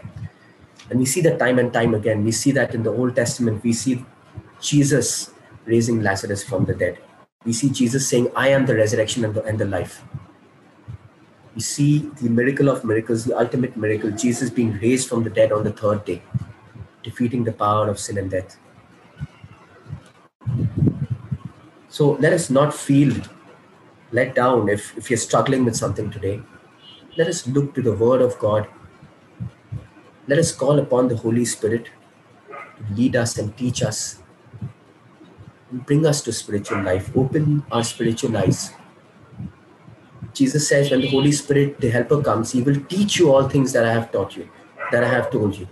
And 0.90 0.98
we 0.98 1.06
see 1.06 1.22
that 1.22 1.40
time 1.40 1.60
and 1.60 1.74
time 1.74 1.94
again. 1.94 2.24
We 2.24 2.32
see 2.32 2.52
that 2.52 2.74
in 2.74 2.84
the 2.84 2.90
Old 2.90 3.16
Testament. 3.16 3.64
We 3.64 3.74
see 3.74 4.06
Jesus 4.62 5.32
raising 5.66 6.02
Lazarus 6.02 6.44
from 6.44 6.66
the 6.66 6.74
dead. 6.74 7.00
We 7.44 7.54
see 7.54 7.70
Jesus 7.70 8.08
saying, 8.08 8.32
I 8.36 8.48
am 8.50 8.66
the 8.66 8.76
resurrection 8.76 9.26
and 9.26 9.34
the, 9.34 9.44
and 9.44 9.60
the 9.60 9.66
life. 9.66 10.02
We 11.54 11.62
see 11.62 12.00
the 12.22 12.30
miracle 12.30 12.70
of 12.70 12.86
miracles, 12.86 13.26
the 13.26 13.38
ultimate 13.38 13.76
miracle, 13.76 14.12
Jesus 14.12 14.50
being 14.50 14.80
raised 14.80 15.10
from 15.10 15.24
the 15.24 15.30
dead 15.30 15.52
on 15.52 15.66
the 15.66 15.74
third 15.74 16.06
day, 16.06 16.22
defeating 17.04 17.44
the 17.44 17.52
power 17.52 17.90
of 17.90 18.00
sin 18.00 18.18
and 18.18 18.32
death. 18.32 18.58
So 22.02 22.14
let 22.14 22.34
us 22.34 22.50
not 22.50 22.74
feel 22.74 23.14
let 24.12 24.34
down 24.34 24.70
if, 24.70 24.98
if 24.98 25.12
you're 25.12 25.18
struggling 25.18 25.64
with 25.64 25.76
something 25.76 26.10
today. 26.10 26.42
Let 27.16 27.28
us 27.28 27.46
look 27.46 27.76
to 27.76 27.82
the 27.84 27.94
Word 27.94 28.24
of 28.24 28.40
God. 28.40 28.68
Let 30.28 30.40
us 30.40 30.52
call 30.52 30.80
upon 30.80 31.10
the 31.10 31.16
Holy 31.16 31.46
Spirit 31.46 31.90
to 32.78 32.96
lead 32.96 33.16
us 33.16 33.38
and 33.38 33.56
teach 33.56 33.84
us 33.84 34.24
and 35.70 35.86
bring 35.86 36.08
us 36.08 36.24
to 36.24 36.34
spiritual 36.34 36.82
life, 36.82 37.16
open 37.16 37.64
our 37.72 37.84
spiritual 37.84 38.36
eyes. 38.36 38.72
Jesus 40.34 40.68
says, 40.68 40.90
when 40.90 41.02
the 41.02 41.10
Holy 41.12 41.32
Spirit, 41.32 41.80
the 41.80 41.92
Helper, 41.92 42.24
comes, 42.24 42.52
He 42.52 42.64
will 42.64 42.84
teach 42.86 43.20
you 43.20 43.32
all 43.32 43.48
things 43.48 43.74
that 43.74 43.86
I 43.86 43.94
have 43.94 44.12
taught 44.12 44.36
you, 44.36 44.50
that 44.92 45.04
I 45.04 45.08
have 45.08 45.30
told 45.30 45.56
you. 45.56 45.68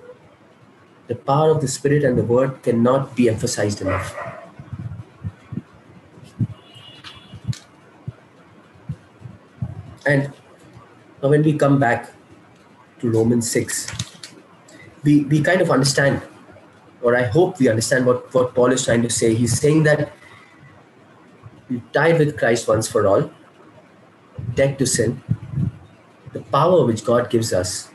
The 1.08 1.16
power 1.16 1.50
of 1.50 1.60
the 1.60 1.68
Spirit 1.68 2.04
and 2.04 2.16
the 2.16 2.24
Word 2.24 2.62
cannot 2.62 3.16
be 3.16 3.30
emphasized 3.30 3.82
enough. 3.82 4.39
And 10.06 10.34
now, 11.22 11.30
when 11.30 11.44
we 11.44 11.54
come 11.58 11.80
back 11.80 12.12
to 13.00 13.10
Romans 13.10 13.50
6, 13.52 13.92
we, 15.04 15.26
we 15.26 15.42
kind 15.42 15.62
of 15.62 15.70
understand 15.70 16.22
or 17.02 17.16
I 17.16 17.24
hope 17.24 17.60
we 17.60 17.70
understand 17.70 18.06
what, 18.06 18.34
what 18.34 18.54
Paul 18.54 18.72
is 18.72 18.86
trying 18.86 19.02
to 19.04 19.10
say. 19.10 19.34
He's 19.34 19.60
saying 19.60 19.84
that 19.84 20.12
we 21.70 21.82
died 21.92 22.20
with 22.20 22.38
Christ 22.38 22.68
once 22.68 22.88
for 22.88 23.08
all, 23.08 23.32
dead 24.56 24.78
to 24.80 24.86
sin. 24.86 25.22
The 26.34 26.42
power 26.42 26.86
which 26.86 27.06
God 27.06 27.30
gives 27.30 27.54
us 27.54 27.90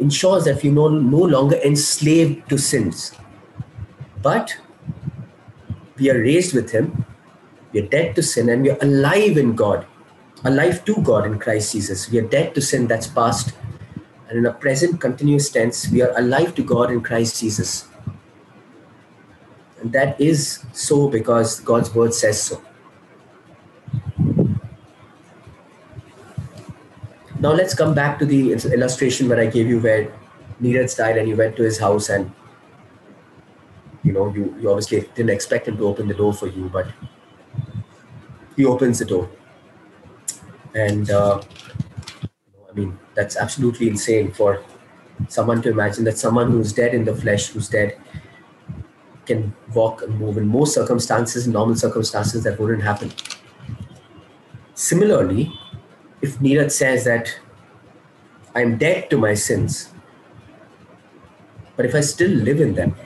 ensures 0.00 0.44
that 0.44 0.62
we 0.62 0.70
no, 0.70 0.88
no 0.88 1.18
longer 1.18 1.56
enslaved 1.56 2.48
to 2.48 2.58
sins, 2.58 3.12
but 4.22 4.56
we 5.96 6.10
are 6.10 6.18
raised 6.18 6.54
with 6.54 6.70
Him, 6.70 7.04
we 7.72 7.80
are 7.80 7.86
dead 7.86 8.16
to 8.16 8.22
sin, 8.22 8.48
and 8.48 8.62
we 8.62 8.70
are 8.70 8.78
alive 8.80 9.36
in 9.36 9.54
God, 9.54 9.86
alive 10.44 10.84
to 10.84 10.96
God 11.02 11.26
in 11.26 11.38
Christ 11.38 11.72
Jesus. 11.72 12.10
We 12.10 12.18
are 12.18 12.28
dead 12.28 12.54
to 12.54 12.60
sin 12.60 12.86
that's 12.86 13.06
past, 13.06 13.54
and 14.28 14.38
in 14.38 14.46
a 14.46 14.52
present 14.52 15.00
continuous 15.00 15.50
tense, 15.50 15.88
we 15.90 16.02
are 16.02 16.16
alive 16.18 16.54
to 16.56 16.62
God 16.62 16.90
in 16.90 17.02
Christ 17.02 17.40
Jesus. 17.40 17.88
And 19.80 19.92
that 19.92 20.20
is 20.20 20.64
so 20.72 21.08
because 21.08 21.60
God's 21.60 21.94
word 21.94 22.14
says 22.14 22.42
so. 22.42 22.62
Now 27.40 27.52
let's 27.52 27.74
come 27.74 27.92
back 27.92 28.20
to 28.20 28.26
the 28.26 28.52
illustration 28.52 29.28
where 29.28 29.40
I 29.40 29.46
gave 29.46 29.66
you 29.66 29.80
where 29.80 30.12
Neeraj 30.62 30.96
died 30.96 31.18
and 31.18 31.28
you 31.28 31.36
went 31.36 31.56
to 31.56 31.64
his 31.64 31.76
house 31.76 32.08
and 32.08 32.30
you 34.04 34.12
know 34.12 34.32
you, 34.32 34.56
you 34.60 34.70
obviously 34.70 35.00
didn't 35.16 35.30
expect 35.30 35.66
him 35.66 35.76
to 35.76 35.88
open 35.88 36.06
the 36.06 36.14
door 36.14 36.32
for 36.32 36.46
you, 36.46 36.70
but 36.72 36.86
he 38.56 38.64
opens 38.64 39.00
the 39.00 39.04
door. 39.04 39.28
And 40.74 41.10
uh, 41.10 41.42
I 42.70 42.72
mean 42.74 42.98
that's 43.14 43.36
absolutely 43.36 43.88
insane 43.88 44.32
for 44.32 44.64
someone 45.28 45.62
to 45.62 45.70
imagine 45.70 46.04
that 46.04 46.18
someone 46.18 46.50
who's 46.50 46.72
dead 46.72 46.94
in 46.94 47.04
the 47.04 47.14
flesh, 47.14 47.48
who's 47.48 47.68
dead 47.68 47.98
can 49.26 49.54
walk 49.74 50.02
and 50.02 50.18
move 50.18 50.36
in 50.38 50.48
most 50.48 50.74
circumstances, 50.74 51.46
normal 51.46 51.76
circumstances, 51.76 52.42
that 52.44 52.58
wouldn't 52.58 52.82
happen. 52.82 53.12
Similarly, 54.74 55.52
if 56.20 56.38
Neeraj 56.38 56.72
says 56.72 57.04
that 57.04 57.38
I'm 58.54 58.78
dead 58.78 59.10
to 59.10 59.18
my 59.18 59.34
sins, 59.34 59.92
but 61.76 61.86
if 61.86 61.94
I 61.94 62.00
still 62.00 62.30
live 62.30 62.60
in 62.60 62.74
them, 62.74 62.96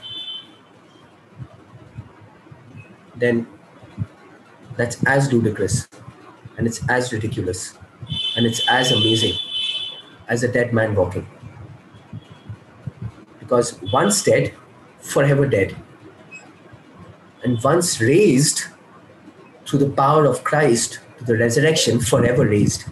then 3.15 3.47
that's 4.75 5.03
as 5.05 5.31
ludicrous 5.33 5.87
and 6.57 6.67
it's 6.67 6.81
as 6.89 7.13
ridiculous 7.13 7.77
and 8.35 8.45
it's 8.45 8.67
as 8.67 8.91
amazing 8.91 9.33
as 10.27 10.43
a 10.43 10.47
dead 10.47 10.73
man 10.73 10.95
walking. 10.95 11.27
Because 13.39 13.79
once 13.93 14.23
dead, 14.23 14.53
forever 14.99 15.47
dead. 15.47 15.75
And 17.43 17.63
once 17.63 18.01
raised 18.01 18.65
through 19.65 19.79
the 19.79 19.89
power 19.89 20.25
of 20.25 20.43
Christ 20.43 20.99
to 21.19 21.23
the 21.23 21.37
resurrection, 21.37 21.99
forever 21.99 22.45
raised. 22.45 22.85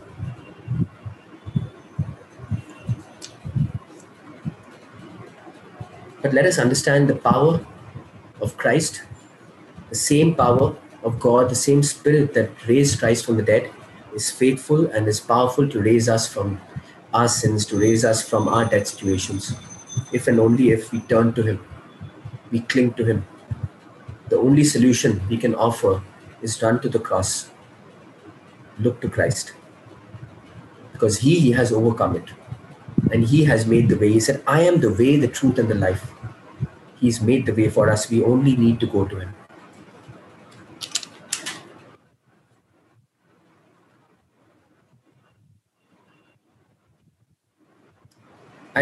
But 6.22 6.34
let 6.34 6.46
us 6.46 6.58
understand 6.58 7.10
the 7.10 7.16
power 7.16 7.66
of 8.42 8.58
Christ, 8.58 9.04
the 9.90 9.96
same 9.96 10.36
power 10.36 10.76
of 11.06 11.20
God, 11.20 11.50
the 11.50 11.56
same 11.56 11.84
spirit 11.84 12.34
that 12.34 12.68
raised 12.68 13.00
Christ 13.00 13.26
from 13.26 13.38
the 13.38 13.44
dead 13.44 13.72
is 14.16 14.32
faithful 14.32 14.88
and 14.88 15.08
is 15.08 15.20
powerful 15.20 15.70
to 15.70 15.82
raise 15.82 16.10
us 16.10 16.28
from 16.28 16.60
our 17.14 17.28
sins, 17.28 17.66
to 17.68 17.78
raise 17.80 18.04
us 18.04 18.28
from 18.28 18.48
our 18.48 18.66
dead 18.66 18.88
situations. 18.88 19.54
If 20.12 20.28
and 20.28 20.40
only 20.40 20.72
if 20.72 20.92
we 20.92 21.00
turn 21.02 21.34
to 21.34 21.44
Him, 21.44 21.64
we 22.52 22.62
cling 22.62 22.94
to 22.94 23.06
Him. 23.06 23.26
The 24.30 24.38
only 24.38 24.64
solution 24.64 25.22
we 25.30 25.38
can 25.38 25.54
offer 25.54 26.02
is 26.42 26.62
run 26.64 26.82
to 26.82 26.90
the 26.90 27.00
cross, 27.00 27.50
look 28.80 29.00
to 29.02 29.10
Christ. 29.10 29.54
Because 30.92 31.20
He, 31.20 31.40
he 31.40 31.52
has 31.52 31.72
overcome 31.72 32.16
it. 32.16 32.30
And 33.12 33.24
He 33.24 33.44
has 33.46 33.68
made 33.68 33.90
the 33.90 33.98
way. 33.98 34.12
He 34.12 34.20
said, 34.20 34.44
I 34.48 34.62
am 34.62 34.80
the 34.80 34.92
way, 34.92 35.18
the 35.18 35.28
truth, 35.28 35.60
and 35.60 35.70
the 35.70 35.76
life. 35.76 36.12
He's 37.00 37.22
made 37.22 37.46
the 37.46 37.54
way 37.54 37.70
for 37.70 37.92
us. 37.92 38.10
We 38.10 38.24
only 38.24 38.56
need 38.56 38.80
to 38.80 38.88
go 38.88 39.06
to 39.06 39.20
Him. 39.20 39.36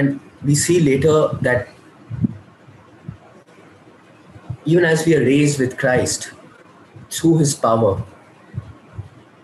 And 0.03 0.19
we 0.43 0.55
see 0.55 0.81
later 0.81 1.29
that 1.41 1.69
even 4.65 4.83
as 4.83 5.05
we 5.05 5.15
are 5.15 5.21
raised 5.21 5.59
with 5.59 5.77
Christ 5.77 6.33
through 7.09 7.37
his 7.37 7.55
power, 7.55 8.03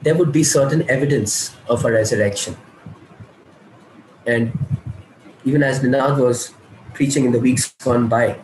there 0.02 0.16
would 0.16 0.34
be 0.34 0.44
certain 0.44 0.90
evidence 0.90 1.56
of 1.70 1.86
a 1.86 1.92
resurrection. 1.92 2.58
And 4.26 4.52
even 5.46 5.64
as 5.64 5.80
Ninad 5.80 6.20
was 6.20 6.54
preaching 6.94 7.24
in 7.24 7.32
the 7.32 7.40
weeks 7.40 7.74
gone 7.84 8.10
by, 8.10 8.38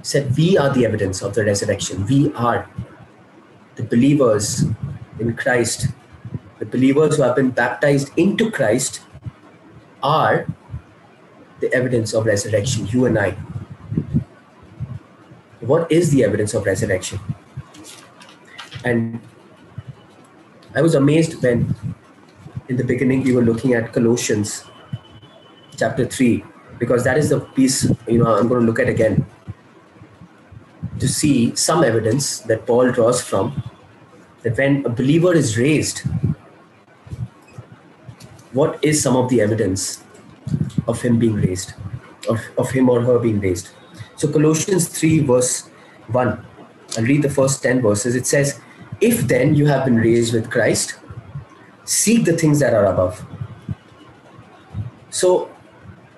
said, 0.00 0.34
We 0.38 0.56
are 0.56 0.72
the 0.72 0.86
evidence 0.86 1.20
of 1.20 1.34
the 1.34 1.44
resurrection. 1.44 2.06
We 2.06 2.32
are 2.32 2.68
the 3.74 3.82
believers 3.82 4.64
in 5.20 5.36
Christ. 5.36 5.88
The 6.60 6.66
believers 6.66 7.16
who 7.16 7.24
have 7.24 7.36
been 7.36 7.50
baptized 7.50 8.10
into 8.16 8.50
Christ 8.50 9.02
are 10.02 10.46
the 11.60 11.72
evidence 11.72 12.12
of 12.12 12.26
resurrection, 12.26 12.86
you 12.86 13.06
and 13.06 13.18
I. 13.18 13.30
What 15.60 15.90
is 15.90 16.10
the 16.10 16.22
evidence 16.24 16.54
of 16.54 16.66
resurrection? 16.66 17.18
And 18.84 19.20
I 20.74 20.82
was 20.82 20.94
amazed 20.94 21.42
when, 21.42 21.74
in 22.68 22.76
the 22.76 22.84
beginning, 22.84 23.24
we 23.24 23.32
were 23.32 23.42
looking 23.42 23.74
at 23.74 23.92
Colossians 23.92 24.64
chapter 25.76 26.06
3, 26.06 26.44
because 26.78 27.04
that 27.04 27.18
is 27.18 27.30
the 27.30 27.40
piece, 27.40 27.90
you 28.06 28.18
know, 28.22 28.36
I'm 28.36 28.48
going 28.48 28.60
to 28.60 28.66
look 28.66 28.78
at 28.78 28.88
again 28.88 29.26
to 30.98 31.08
see 31.08 31.54
some 31.54 31.82
evidence 31.82 32.40
that 32.40 32.66
Paul 32.66 32.90
draws 32.92 33.22
from 33.22 33.62
that 34.42 34.56
when 34.56 34.84
a 34.86 34.88
believer 34.88 35.34
is 35.34 35.58
raised, 35.58 36.02
what 38.52 38.78
is 38.82 39.02
some 39.02 39.16
of 39.16 39.28
the 39.28 39.40
evidence 39.40 40.02
of 40.88 41.00
him 41.02 41.18
being 41.18 41.34
raised, 41.34 41.74
of, 42.28 42.40
of 42.58 42.70
him 42.70 42.88
or 42.88 43.00
her 43.00 43.18
being 43.18 43.40
raised. 43.40 43.70
So 44.16 44.30
Colossians 44.30 44.88
3, 44.88 45.20
verse 45.20 45.68
1, 46.08 46.46
I'll 46.96 47.04
read 47.04 47.22
the 47.22 47.30
first 47.30 47.62
10 47.62 47.82
verses. 47.82 48.14
It 48.14 48.26
says, 48.26 48.60
If 49.00 49.22
then 49.28 49.54
you 49.54 49.66
have 49.66 49.84
been 49.84 49.96
raised 49.96 50.32
with 50.32 50.50
Christ, 50.50 50.98
seek 51.84 52.24
the 52.24 52.36
things 52.36 52.58
that 52.60 52.74
are 52.74 52.86
above. 52.86 53.24
So, 55.10 55.50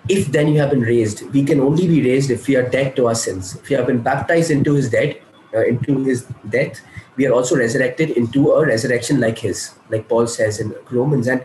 if 0.08 0.32
then 0.32 0.48
you 0.48 0.58
have 0.58 0.70
been 0.70 0.80
raised, 0.80 1.30
we 1.32 1.44
can 1.44 1.60
only 1.60 1.86
be 1.86 2.02
raised 2.02 2.30
if 2.30 2.48
we 2.48 2.56
are 2.56 2.68
dead 2.68 2.96
to 2.96 3.08
our 3.08 3.14
sins. 3.14 3.56
If 3.56 3.68
we 3.68 3.76
have 3.76 3.86
been 3.86 4.00
baptized 4.00 4.50
into 4.50 4.74
his 4.74 4.90
death, 4.90 5.16
uh, 5.54 5.64
into 5.66 6.02
his 6.02 6.26
death, 6.48 6.80
we 7.16 7.26
are 7.26 7.32
also 7.32 7.56
resurrected 7.56 8.10
into 8.10 8.52
a 8.52 8.66
resurrection 8.66 9.20
like 9.20 9.38
his, 9.38 9.74
like 9.90 10.08
Paul 10.08 10.26
says 10.26 10.60
in 10.60 10.74
Romans. 10.90 11.26
And 11.26 11.44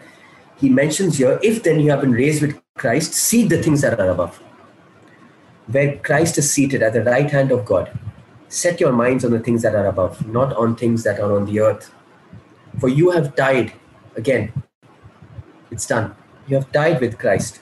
he 0.64 0.70
mentions 0.70 1.18
here, 1.18 1.42
if 1.44 1.62
then 1.62 1.82
you 1.82 1.92
have 1.92 2.00
been 2.00 2.14
raised 2.14 2.42
with 2.42 2.58
Christ, 2.76 3.14
seek 3.14 3.50
the 3.50 3.62
things 3.62 3.82
that 3.82 4.00
are 4.00 4.10
above, 4.10 4.38
where 5.68 5.98
Christ 5.98 6.38
is 6.38 6.50
seated 6.50 6.82
at 6.82 6.94
the 6.94 7.04
right 7.04 7.30
hand 7.30 7.52
of 7.52 7.66
God. 7.66 7.92
Set 8.48 8.80
your 8.80 8.94
minds 8.94 9.26
on 9.26 9.32
the 9.32 9.42
things 9.42 9.62
that 9.64 9.76
are 9.76 9.88
above, 9.88 10.26
not 10.26 10.56
on 10.56 10.78
things 10.78 11.04
that 11.04 11.20
are 11.20 11.36
on 11.36 11.48
the 11.48 11.60
earth. 11.60 11.94
For 12.80 12.88
you 12.88 13.12
have 13.12 13.36
died. 13.36 13.74
Again, 14.16 14.54
it's 15.70 15.86
done. 15.86 16.16
You 16.48 16.56
have 16.56 16.72
died 16.72 17.02
with 17.02 17.20
Christ. 17.20 17.60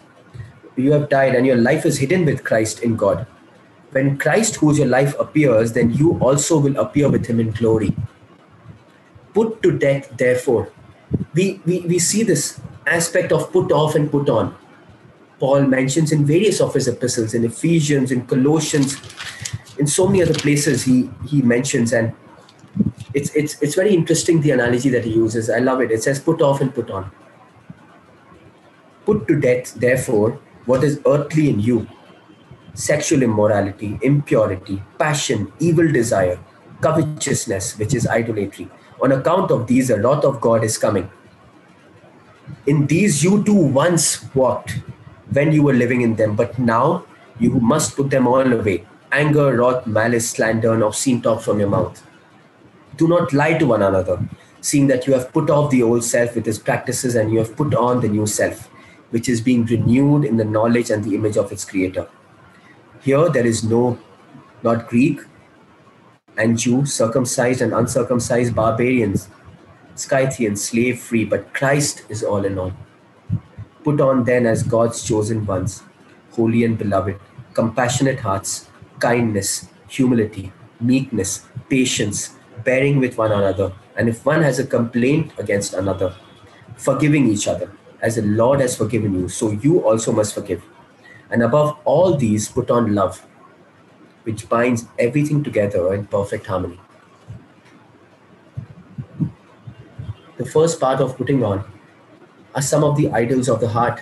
You 0.76 0.92
have 0.92 1.10
died, 1.10 1.34
and 1.34 1.48
your 1.48 1.58
life 1.58 1.88
is 1.88 1.98
hidden 1.98 2.24
with 2.24 2.44
Christ 2.44 2.82
in 2.82 2.96
God. 2.96 3.26
When 3.90 4.20
Christ, 4.20 4.58
who 4.58 4.70
is 4.70 4.78
your 4.78 4.88
life, 4.88 5.16
appears, 5.20 5.74
then 5.74 5.92
you 5.92 6.20
also 6.20 6.60
will 6.60 6.78
appear 6.78 7.10
with 7.10 7.26
him 7.26 7.40
in 7.40 7.50
glory. 7.50 7.96
Put 9.34 9.64
to 9.64 9.76
death, 9.76 10.16
therefore. 10.18 10.72
We, 11.34 11.62
we, 11.66 11.80
we 11.80 11.98
see 11.98 12.22
this 12.22 12.62
aspect 12.91 13.32
of 13.32 13.51
put 13.51 13.71
off 13.71 13.95
and 13.95 14.12
put 14.12 14.30
on. 14.30 14.56
Paul 15.39 15.62
mentions 15.62 16.12
in 16.12 16.25
various 16.25 16.62
of 16.62 16.73
his 16.73 16.88
epistles, 16.88 17.34
in 17.34 17.43
Ephesians, 17.43 18.12
in 18.12 18.25
Colossians, 18.27 18.97
in 19.77 19.88
so 19.88 20.06
many 20.08 20.21
other 20.21 20.36
places 20.36 20.84
he 20.84 21.10
he 21.27 21.41
mentions, 21.41 21.93
and 21.93 22.13
it's 23.13 23.34
it's 23.36 23.62
it's 23.62 23.75
very 23.75 23.93
interesting 23.93 24.41
the 24.41 24.51
analogy 24.51 24.89
that 24.89 25.06
he 25.06 25.13
uses. 25.13 25.49
I 25.49 25.60
love 25.60 25.82
it. 25.82 25.91
It 25.91 26.04
says 26.04 26.19
put 26.19 26.41
off 26.41 26.62
and 26.62 26.73
put 26.73 26.91
on. 26.91 27.10
Put 29.06 29.27
to 29.27 29.39
death, 29.39 29.73
therefore, 29.73 30.39
what 30.65 30.84
is 30.84 31.01
earthly 31.06 31.49
in 31.49 31.60
you 31.60 31.88
sexual 32.73 33.21
immorality, 33.23 33.99
impurity, 34.01 34.82
passion, 34.97 35.51
evil 35.60 35.91
desire, 35.91 36.39
covetousness, 36.82 37.77
which 37.77 37.93
is 37.93 38.08
idolatry. 38.08 38.69
On 39.01 39.12
account 39.12 39.51
of 39.51 39.67
these, 39.67 39.89
a 39.89 39.99
wrath 40.01 40.23
of 40.23 40.39
God 40.39 40.63
is 40.63 40.77
coming. 40.77 41.10
In 42.66 42.88
these 42.88 43.24
you 43.24 43.44
too 43.44 43.54
once 43.54 44.24
walked 44.36 44.80
when 45.32 45.52
you 45.52 45.64
were 45.64 45.74
living 45.74 46.02
in 46.02 46.16
them, 46.16 46.36
but 46.36 46.58
now 46.60 47.06
you 47.40 47.52
must 47.52 47.96
put 47.96 48.10
them 48.10 48.28
all 48.28 48.54
away 48.54 48.86
anger, 49.12 49.58
wrath, 49.58 49.86
malice, 49.86 50.30
slander, 50.30 50.74
and 50.74 50.84
obscene 50.84 51.22
talk 51.22 51.42
from 51.42 51.60
your 51.60 51.70
mouth. 51.70 52.02
Do 52.96 53.08
not 53.08 53.34
lie 53.34 53.58
to 53.58 53.66
one 53.66 53.82
another, 53.82 54.26
seeing 54.62 54.88
that 54.88 55.06
you 55.06 55.14
have 55.14 55.34
put 55.34 55.50
off 55.50 55.72
the 55.72 55.84
old 55.84 56.04
self 56.04 56.36
with 56.36 56.48
its 56.48 56.60
practices 56.60 57.16
and 57.16 57.32
you 57.32 57.40
have 57.40 57.56
put 57.56 57.74
on 57.76 58.02
the 58.02 58.08
new 58.08 58.26
self, 58.26 58.68
which 59.10 59.28
is 59.28 59.42
being 59.42 59.66
renewed 59.66 60.24
in 60.24 60.38
the 60.38 60.46
knowledge 60.46 60.90
and 60.90 61.04
the 61.04 61.16
image 61.16 61.38
of 61.38 61.52
its 61.52 61.66
creator. 61.66 62.08
Here 63.02 63.30
there 63.30 63.46
is 63.46 63.64
no, 63.64 64.00
not 64.64 64.88
Greek 64.88 65.20
and 66.38 66.58
Jew, 66.58 66.86
circumcised 66.86 67.62
and 67.62 67.74
uncircumcised, 67.74 68.56
barbarians, 68.56 69.30
Scythians, 69.95 70.63
slave 70.63 70.99
free, 70.99 71.25
but 71.25 71.54
Christ 71.54 72.06
is 72.10 72.23
all 72.23 72.45
in 72.45 72.58
all. 72.58 72.73
Put 73.84 73.99
on 73.99 74.23
then 74.23 74.45
as 74.45 74.63
God's 74.63 75.04
chosen 75.04 75.45
ones, 75.45 75.84
holy 76.32 76.63
and 76.63 76.77
beloved, 76.77 77.19
compassionate 77.54 78.19
hearts, 78.19 78.69
kindness, 78.99 79.67
humility, 79.88 80.54
meekness, 80.80 81.45
patience, 81.69 82.36
bearing 82.63 82.99
with 82.99 83.17
one 83.17 83.32
another, 83.32 83.73
and 83.95 84.08
if 84.08 84.25
one 84.25 84.41
has 84.41 84.60
a 84.60 84.65
complaint 84.65 85.32
against 85.38 85.73
another, 85.73 86.15
forgiving 86.77 87.27
each 87.27 87.47
other, 87.47 87.71
as 88.01 88.15
the 88.15 88.21
Lord 88.21 88.60
has 88.60 88.75
forgiven 88.75 89.13
you, 89.13 89.30
so 89.30 89.51
you 89.51 89.84
also 89.86 90.12
must 90.12 90.34
forgive. 90.34 90.63
And 91.30 91.43
above 91.43 91.77
all 91.86 92.15
these, 92.15 92.47
put 92.49 92.71
on 92.71 92.95
love, 92.95 93.25
which 94.23 94.49
binds 94.49 94.86
everything 94.99 95.43
together 95.43 95.93
in 95.93 96.06
perfect 96.06 96.45
harmony. 96.45 96.80
The 100.41 100.49
first 100.49 100.80
part 100.80 100.99
of 101.01 101.17
putting 101.17 101.43
on 101.43 101.63
are 102.56 102.63
some 102.63 102.84
of 102.84 102.97
the 102.97 103.12
idols 103.12 103.47
of 103.47 103.60
the 103.60 103.67
heart, 103.69 104.01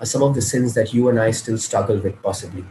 are 0.00 0.04
some 0.04 0.22
of 0.22 0.34
the 0.34 0.42
sins 0.42 0.74
that 0.74 0.92
you 0.92 1.08
and 1.08 1.18
I 1.18 1.30
still 1.30 1.56
struggle 1.56 1.96
with, 1.96 2.22
possibly. 2.22 2.66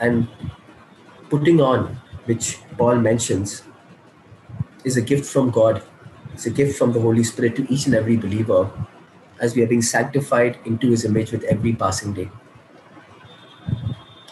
And 0.00 0.26
putting 1.30 1.60
on, 1.60 2.00
which 2.24 2.58
Paul 2.76 2.96
mentions, 2.96 3.62
is 4.82 4.96
a 4.96 5.00
gift 5.00 5.24
from 5.24 5.52
God. 5.52 5.80
It's 6.32 6.46
a 6.46 6.50
gift 6.50 6.76
from 6.76 6.94
the 6.94 7.00
Holy 7.00 7.22
Spirit 7.22 7.54
to 7.54 7.72
each 7.72 7.86
and 7.86 7.94
every 7.94 8.16
believer 8.16 8.72
as 9.38 9.54
we 9.54 9.62
are 9.62 9.68
being 9.68 9.82
sanctified 9.82 10.58
into 10.64 10.90
His 10.90 11.04
image 11.04 11.30
with 11.30 11.44
every 11.44 11.74
passing 11.74 12.12
day. 12.12 12.28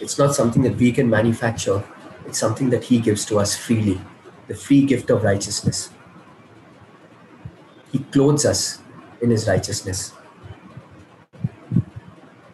It's 0.00 0.18
not 0.18 0.34
something 0.34 0.62
that 0.62 0.74
we 0.74 0.90
can 0.90 1.08
manufacture, 1.08 1.84
it's 2.32 2.38
something 2.38 2.70
that 2.70 2.84
He 2.84 2.98
gives 2.98 3.26
to 3.26 3.38
us 3.38 3.54
freely 3.54 4.00
the 4.48 4.54
free 4.54 4.86
gift 4.86 5.10
of 5.10 5.22
righteousness. 5.22 5.90
He 7.92 7.98
clothes 7.98 8.46
us 8.46 8.78
in 9.20 9.28
His 9.28 9.46
righteousness. 9.46 10.14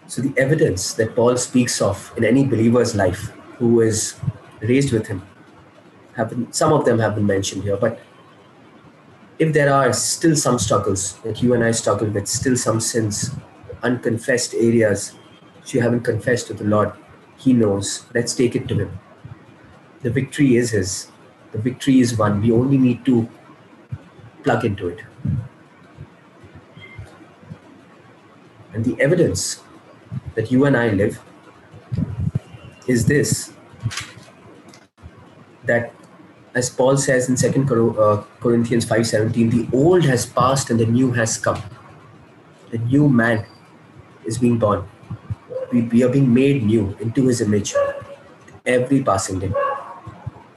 So, 0.08 0.20
the 0.20 0.34
evidence 0.36 0.94
that 0.94 1.14
Paul 1.14 1.36
speaks 1.36 1.80
of 1.80 2.12
in 2.16 2.24
any 2.24 2.44
believer's 2.44 2.96
life 2.96 3.30
who 3.58 3.80
is 3.80 4.16
raised 4.60 4.92
with 4.92 5.06
Him, 5.06 5.22
have 6.16 6.30
been, 6.30 6.52
some 6.52 6.72
of 6.72 6.84
them 6.84 6.98
have 6.98 7.14
been 7.14 7.26
mentioned 7.26 7.62
here, 7.62 7.76
but 7.76 8.00
if 9.38 9.52
there 9.52 9.72
are 9.72 9.92
still 9.92 10.34
some 10.34 10.58
struggles 10.58 11.18
that 11.18 11.40
you 11.40 11.54
and 11.54 11.62
I 11.62 11.70
struggle 11.70 12.08
with, 12.08 12.26
still 12.26 12.56
some 12.56 12.80
sins, 12.80 13.30
unconfessed 13.84 14.54
areas 14.54 15.12
which 15.60 15.72
you 15.72 15.80
haven't 15.82 16.00
confessed 16.00 16.48
to 16.48 16.54
the 16.54 16.64
Lord, 16.64 16.90
He 17.36 17.52
knows. 17.52 18.06
Let's 18.12 18.34
take 18.34 18.56
it 18.56 18.66
to 18.66 18.74
Him. 18.74 18.98
The 20.02 20.10
victory 20.10 20.56
is 20.56 20.70
His. 20.70 21.10
The 21.52 21.58
victory 21.58 22.00
is 22.00 22.16
won. 22.16 22.40
We 22.40 22.52
only 22.52 22.78
need 22.78 23.04
to 23.06 23.28
plug 24.42 24.64
into 24.64 24.88
it. 24.88 25.00
And 28.72 28.84
the 28.84 29.00
evidence 29.00 29.62
that 30.34 30.52
you 30.52 30.64
and 30.66 30.76
I 30.76 30.90
live 30.90 31.20
is 32.86 33.06
this 33.06 33.52
that 35.64 35.92
as 36.54 36.70
Paul 36.70 36.96
says 36.96 37.28
in 37.28 37.36
Second 37.36 37.70
uh, 37.70 38.22
Corinthians 38.40 38.86
5:17, 38.86 39.50
the 39.50 39.76
old 39.76 40.04
has 40.04 40.26
passed 40.26 40.70
and 40.70 40.80
the 40.80 40.86
new 40.86 41.12
has 41.12 41.36
come. 41.38 41.62
The 42.70 42.78
new 42.78 43.08
man 43.08 43.46
is 44.24 44.38
being 44.38 44.58
born. 44.58 44.88
We, 45.72 45.82
we 45.82 46.02
are 46.02 46.08
being 46.08 46.32
made 46.32 46.64
new 46.64 46.96
into 47.00 47.26
his 47.26 47.40
image 47.40 47.74
every 48.64 49.02
passing 49.02 49.38
day. 49.38 49.52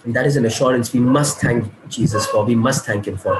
And 0.04 0.16
that 0.16 0.26
is 0.26 0.36
an 0.36 0.46
assurance 0.46 0.94
we 0.94 1.00
must 1.00 1.40
thank 1.40 1.72
Jesus 1.88 2.26
for, 2.26 2.44
we 2.44 2.56
must 2.56 2.86
thank 2.86 3.08
him 3.08 3.18
for. 3.18 3.40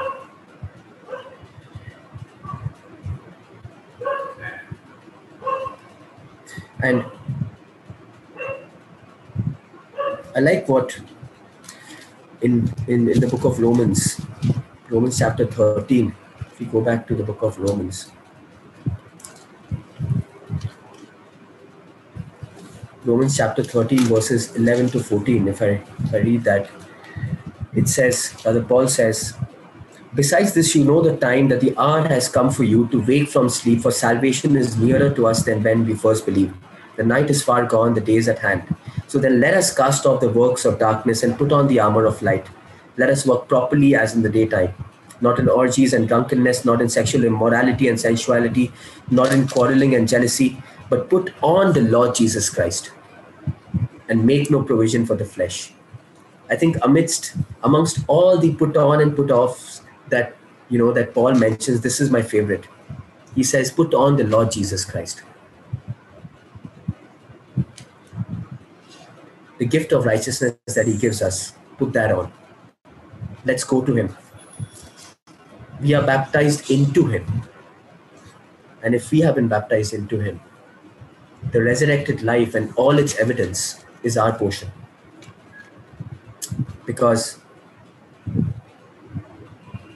And 6.82 7.04
I 10.34 10.40
like 10.40 10.68
what 10.68 10.98
in, 12.40 12.72
in, 12.88 13.08
in 13.08 13.20
the 13.20 13.28
book 13.28 13.44
of 13.44 13.60
Romans, 13.60 14.20
Romans 14.88 15.18
chapter 15.18 15.46
13, 15.46 16.14
if 16.40 16.58
we 16.58 16.66
go 16.66 16.80
back 16.80 17.06
to 17.06 17.14
the 17.14 17.22
book 17.22 17.42
of 17.42 17.58
Romans, 17.58 18.10
Romans 23.04 23.36
chapter 23.36 23.64
13, 23.64 23.98
verses 24.04 24.54
11 24.54 24.90
to 24.90 25.00
14, 25.02 25.48
if 25.48 25.60
I, 25.60 25.82
if 26.04 26.14
I 26.14 26.18
read 26.18 26.44
that, 26.44 26.70
it 27.74 27.88
says, 27.88 28.32
Brother 28.44 28.62
Paul 28.62 28.86
says, 28.86 29.36
Besides 30.14 30.54
this, 30.54 30.76
you 30.76 30.84
know 30.84 31.02
the 31.02 31.16
time 31.16 31.48
that 31.48 31.60
the 31.60 31.76
hour 31.76 32.06
has 32.06 32.28
come 32.28 32.50
for 32.50 32.62
you 32.62 32.86
to 32.88 33.04
wake 33.04 33.28
from 33.28 33.48
sleep, 33.48 33.80
for 33.80 33.90
salvation 33.90 34.54
is 34.54 34.76
nearer 34.76 35.10
to 35.14 35.26
us 35.26 35.42
than 35.44 35.64
when 35.64 35.84
we 35.84 35.94
first 35.94 36.26
believed. 36.26 36.54
The 36.96 37.02
night 37.02 37.28
is 37.28 37.42
far 37.42 37.66
gone, 37.66 37.94
the 37.94 38.00
day 38.00 38.16
is 38.16 38.28
at 38.28 38.38
hand. 38.38 38.62
So 39.08 39.18
then 39.18 39.40
let 39.40 39.54
us 39.54 39.74
cast 39.74 40.06
off 40.06 40.20
the 40.20 40.28
works 40.28 40.64
of 40.64 40.78
darkness 40.78 41.24
and 41.24 41.36
put 41.36 41.50
on 41.50 41.66
the 41.66 41.80
armor 41.80 42.04
of 42.04 42.22
light. 42.22 42.46
Let 42.98 43.10
us 43.10 43.26
work 43.26 43.48
properly 43.48 43.96
as 43.96 44.14
in 44.14 44.22
the 44.22 44.28
daytime, 44.28 44.74
not 45.20 45.40
in 45.40 45.48
orgies 45.48 45.92
and 45.92 46.06
drunkenness, 46.06 46.64
not 46.64 46.80
in 46.80 46.88
sexual 46.88 47.24
immorality 47.24 47.88
and 47.88 47.98
sensuality, 47.98 48.70
not 49.10 49.32
in 49.32 49.48
quarreling 49.48 49.96
and 49.96 50.06
jealousy, 50.06 50.62
but 50.88 51.08
put 51.08 51.32
on 51.42 51.72
the 51.72 51.82
Lord 51.82 52.14
Jesus 52.14 52.50
Christ 52.50 52.92
and 54.08 54.24
make 54.26 54.50
no 54.50 54.62
provision 54.62 55.06
for 55.06 55.14
the 55.16 55.24
flesh. 55.24 55.72
I 56.50 56.56
think 56.56 56.76
amidst 56.82 57.34
amongst 57.62 58.00
all 58.08 58.38
the 58.38 58.54
put 58.54 58.76
on 58.76 59.00
and 59.00 59.16
put 59.16 59.30
offs 59.30 59.82
that 60.08 60.36
you 60.68 60.78
know 60.78 60.92
that 60.92 61.14
Paul 61.14 61.34
mentions, 61.34 61.80
this 61.80 62.00
is 62.00 62.10
my 62.10 62.22
favorite. 62.22 62.66
He 63.34 63.42
says, 63.42 63.70
put 63.70 63.94
on 63.94 64.16
the 64.16 64.24
Lord 64.24 64.50
Jesus 64.50 64.84
Christ. 64.84 65.22
the 69.62 69.68
gift 69.68 69.92
of 69.92 70.04
righteousness 70.04 70.56
that 70.74 70.88
He 70.88 70.96
gives 70.98 71.22
us, 71.22 71.52
put 71.78 71.92
that 71.92 72.10
on. 72.10 72.32
Let's 73.44 73.62
go 73.62 73.80
to 73.80 73.94
Him. 73.94 74.16
We 75.80 75.94
are 75.94 76.04
baptized 76.04 76.68
into 76.68 77.06
Him. 77.06 77.24
And 78.82 78.92
if 78.92 79.12
we 79.12 79.20
have 79.20 79.36
been 79.36 79.46
baptized 79.46 79.94
into 79.94 80.18
Him, 80.18 80.40
the 81.50 81.62
resurrected 81.62 82.22
life 82.22 82.54
and 82.54 82.72
all 82.76 82.98
its 82.98 83.16
evidence 83.18 83.84
is 84.02 84.16
our 84.16 84.36
portion. 84.36 84.70
Because 86.86 87.38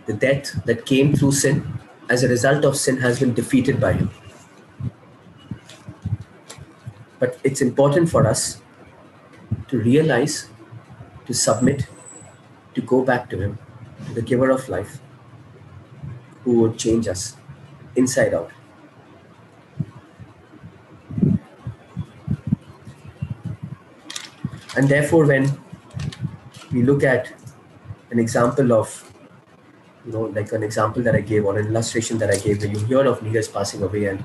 the 0.06 0.12
death 0.12 0.64
that 0.64 0.87
came 0.87 1.14
through 1.14 1.32
sin 1.32 1.80
as 2.09 2.22
a 2.22 2.28
result 2.28 2.64
of 2.64 2.76
sin 2.76 2.98
has 2.98 3.18
been 3.18 3.35
defeated 3.35 3.80
by 3.80 3.92
Him. 3.92 4.11
But 7.18 7.38
it's 7.42 7.61
important 7.61 8.09
for 8.11 8.26
us 8.26 8.61
to 9.68 9.78
realize, 9.78 10.48
to 11.26 11.35
submit, 11.35 11.87
to 12.74 12.80
go 12.82 13.02
back 13.02 13.28
to 13.30 13.40
Him, 13.40 13.59
to 14.06 14.14
the 14.14 14.22
giver 14.22 14.50
of 14.50 14.68
life, 14.68 15.00
who 16.44 16.61
would 16.61 16.78
change 16.78 17.09
us 17.09 17.37
inside 17.96 18.35
out. 18.35 18.50
And 24.77 24.89
therefore, 24.89 25.27
when 25.27 25.51
we 26.71 26.83
look 26.83 27.03
at 27.03 27.33
an 28.11 28.19
example 28.19 28.73
of, 28.73 29.12
you 30.05 30.12
know, 30.12 30.23
like 30.23 30.53
an 30.53 30.62
example 30.62 31.03
that 31.03 31.15
I 31.15 31.21
gave 31.21 31.45
or 31.45 31.59
an 31.59 31.67
illustration 31.67 32.19
that 32.19 32.31
I 32.31 32.37
gave, 32.37 32.62
where 32.62 32.71
you 32.71 32.79
hear 32.81 33.07
of 33.07 33.21
Neeraj 33.21 33.53
passing 33.53 33.83
away 33.83 34.07
and 34.07 34.25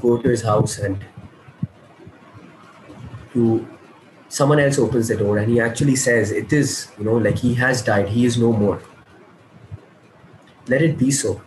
go 0.00 0.18
to 0.18 0.28
his 0.28 0.42
house 0.42 0.78
and 0.78 1.04
you 3.34 3.66
someone 4.28 4.58
else 4.58 4.78
opens 4.78 5.08
the 5.08 5.16
door 5.16 5.38
and 5.38 5.50
he 5.50 5.60
actually 5.60 5.94
says 5.94 6.32
it 6.32 6.52
is 6.52 6.90
you 6.98 7.04
know 7.04 7.16
like 7.16 7.38
he 7.38 7.54
has 7.54 7.82
died 7.82 8.08
he 8.08 8.24
is 8.24 8.38
no 8.38 8.52
more. 8.52 8.80
Let 10.68 10.82
it 10.82 10.96
be 10.96 11.10
so. 11.10 11.42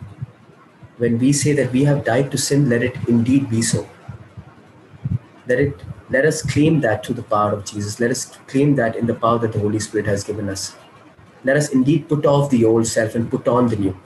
When 0.98 1.18
we 1.18 1.32
say 1.32 1.52
that 1.54 1.72
we 1.72 1.84
have 1.84 2.04
died 2.04 2.30
to 2.32 2.38
sin 2.38 2.68
let 2.68 2.82
it 2.82 2.96
indeed 3.08 3.50
be 3.50 3.62
so. 3.62 3.88
Let 5.46 5.60
it 5.60 5.80
let 6.10 6.24
us 6.24 6.42
claim 6.42 6.80
that 6.80 7.02
to 7.02 7.12
the 7.12 7.22
power 7.22 7.52
of 7.52 7.64
jesus 7.64 8.00
let 8.00 8.10
us 8.10 8.24
claim 8.46 8.74
that 8.74 8.96
in 8.96 9.06
the 9.06 9.14
power 9.14 9.38
that 9.38 9.52
the 9.52 9.58
holy 9.58 9.78
spirit 9.78 10.06
has 10.06 10.24
given 10.24 10.48
us 10.48 10.76
let 11.44 11.56
us 11.56 11.70
indeed 11.70 12.08
put 12.08 12.26
off 12.26 12.50
the 12.50 12.64
old 12.64 12.86
self 12.86 13.14
and 13.14 13.30
put 13.30 13.48
on 13.48 13.68
the 13.68 13.76
new 13.76 13.96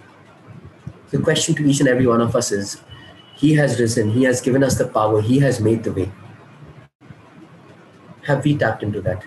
the 1.10 1.18
question 1.18 1.54
to 1.54 1.64
each 1.64 1.80
and 1.80 1.88
every 1.88 2.06
one 2.06 2.20
of 2.20 2.34
us 2.36 2.52
is 2.52 2.80
he 3.36 3.54
has 3.54 3.78
risen 3.80 4.10
he 4.10 4.24
has 4.24 4.40
given 4.40 4.62
us 4.62 4.76
the 4.78 4.86
power 4.86 5.20
he 5.20 5.38
has 5.38 5.60
made 5.60 5.84
the 5.84 5.92
way 5.92 6.10
have 8.30 8.44
we 8.44 8.56
tapped 8.56 8.82
into 8.82 9.00
that? 9.00 9.24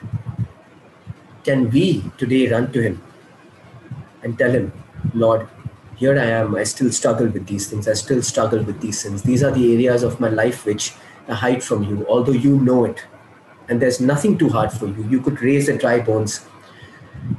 Can 1.44 1.70
we 1.72 2.04
today 2.18 2.48
run 2.50 2.72
to 2.72 2.82
Him 2.82 3.02
and 4.22 4.38
tell 4.38 4.52
Him, 4.52 4.72
Lord, 5.14 5.48
here 5.96 6.18
I 6.18 6.26
am. 6.26 6.56
I 6.56 6.64
still 6.64 6.92
struggle 6.92 7.28
with 7.28 7.48
these 7.48 7.68
things. 7.70 7.88
I 7.88 7.94
still 7.94 8.22
struggle 8.22 8.64
with 8.64 8.80
these 8.82 9.00
sins. 9.00 9.24
These 9.24 9.44
are 9.44 9.52
the 9.52 9.74
areas 9.74 10.04
of 10.04 10.20
my 10.20 10.30
life 10.30 10.66
which 10.66 10.94
hide 11.30 11.64
from 11.64 11.84
you, 11.84 12.06
although 12.08 12.32
you 12.32 12.60
know 12.60 12.86
it. 12.86 13.06
And 13.70 13.82
there's 13.82 14.02
nothing 14.02 14.38
too 14.38 14.50
hard 14.50 14.72
for 14.72 14.88
you. 14.88 15.08
You 15.10 15.22
could 15.22 15.42
raise 15.42 15.68
the 15.68 15.78
dry 15.78 16.00
bones, 16.00 16.46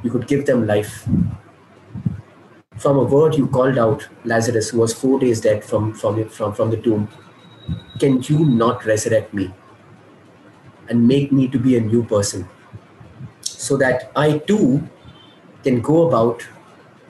you 0.03 0.09
could 0.09 0.27
give 0.27 0.45
them 0.45 0.65
life. 0.65 1.07
From 2.77 2.97
a 2.97 3.03
word 3.03 3.35
you 3.35 3.47
called 3.47 3.77
out, 3.77 4.07
Lazarus, 4.25 4.69
who 4.69 4.79
was 4.79 4.93
four 4.93 5.19
days 5.19 5.41
dead 5.41 5.63
from, 5.63 5.93
from, 5.93 6.27
from, 6.29 6.53
from 6.53 6.71
the 6.71 6.77
tomb, 6.77 7.07
can 7.99 8.21
you 8.23 8.43
not 8.45 8.85
resurrect 8.85 9.33
me? 9.33 9.53
and 10.89 11.07
make 11.07 11.31
me 11.31 11.47
to 11.47 11.59
be 11.59 11.77
a 11.77 11.81
new 11.81 12.03
person 12.03 12.47
so 13.41 13.77
that 13.77 14.11
I 14.15 14.39
too 14.39 14.87
can 15.63 15.81
go 15.81 16.07
about 16.07 16.45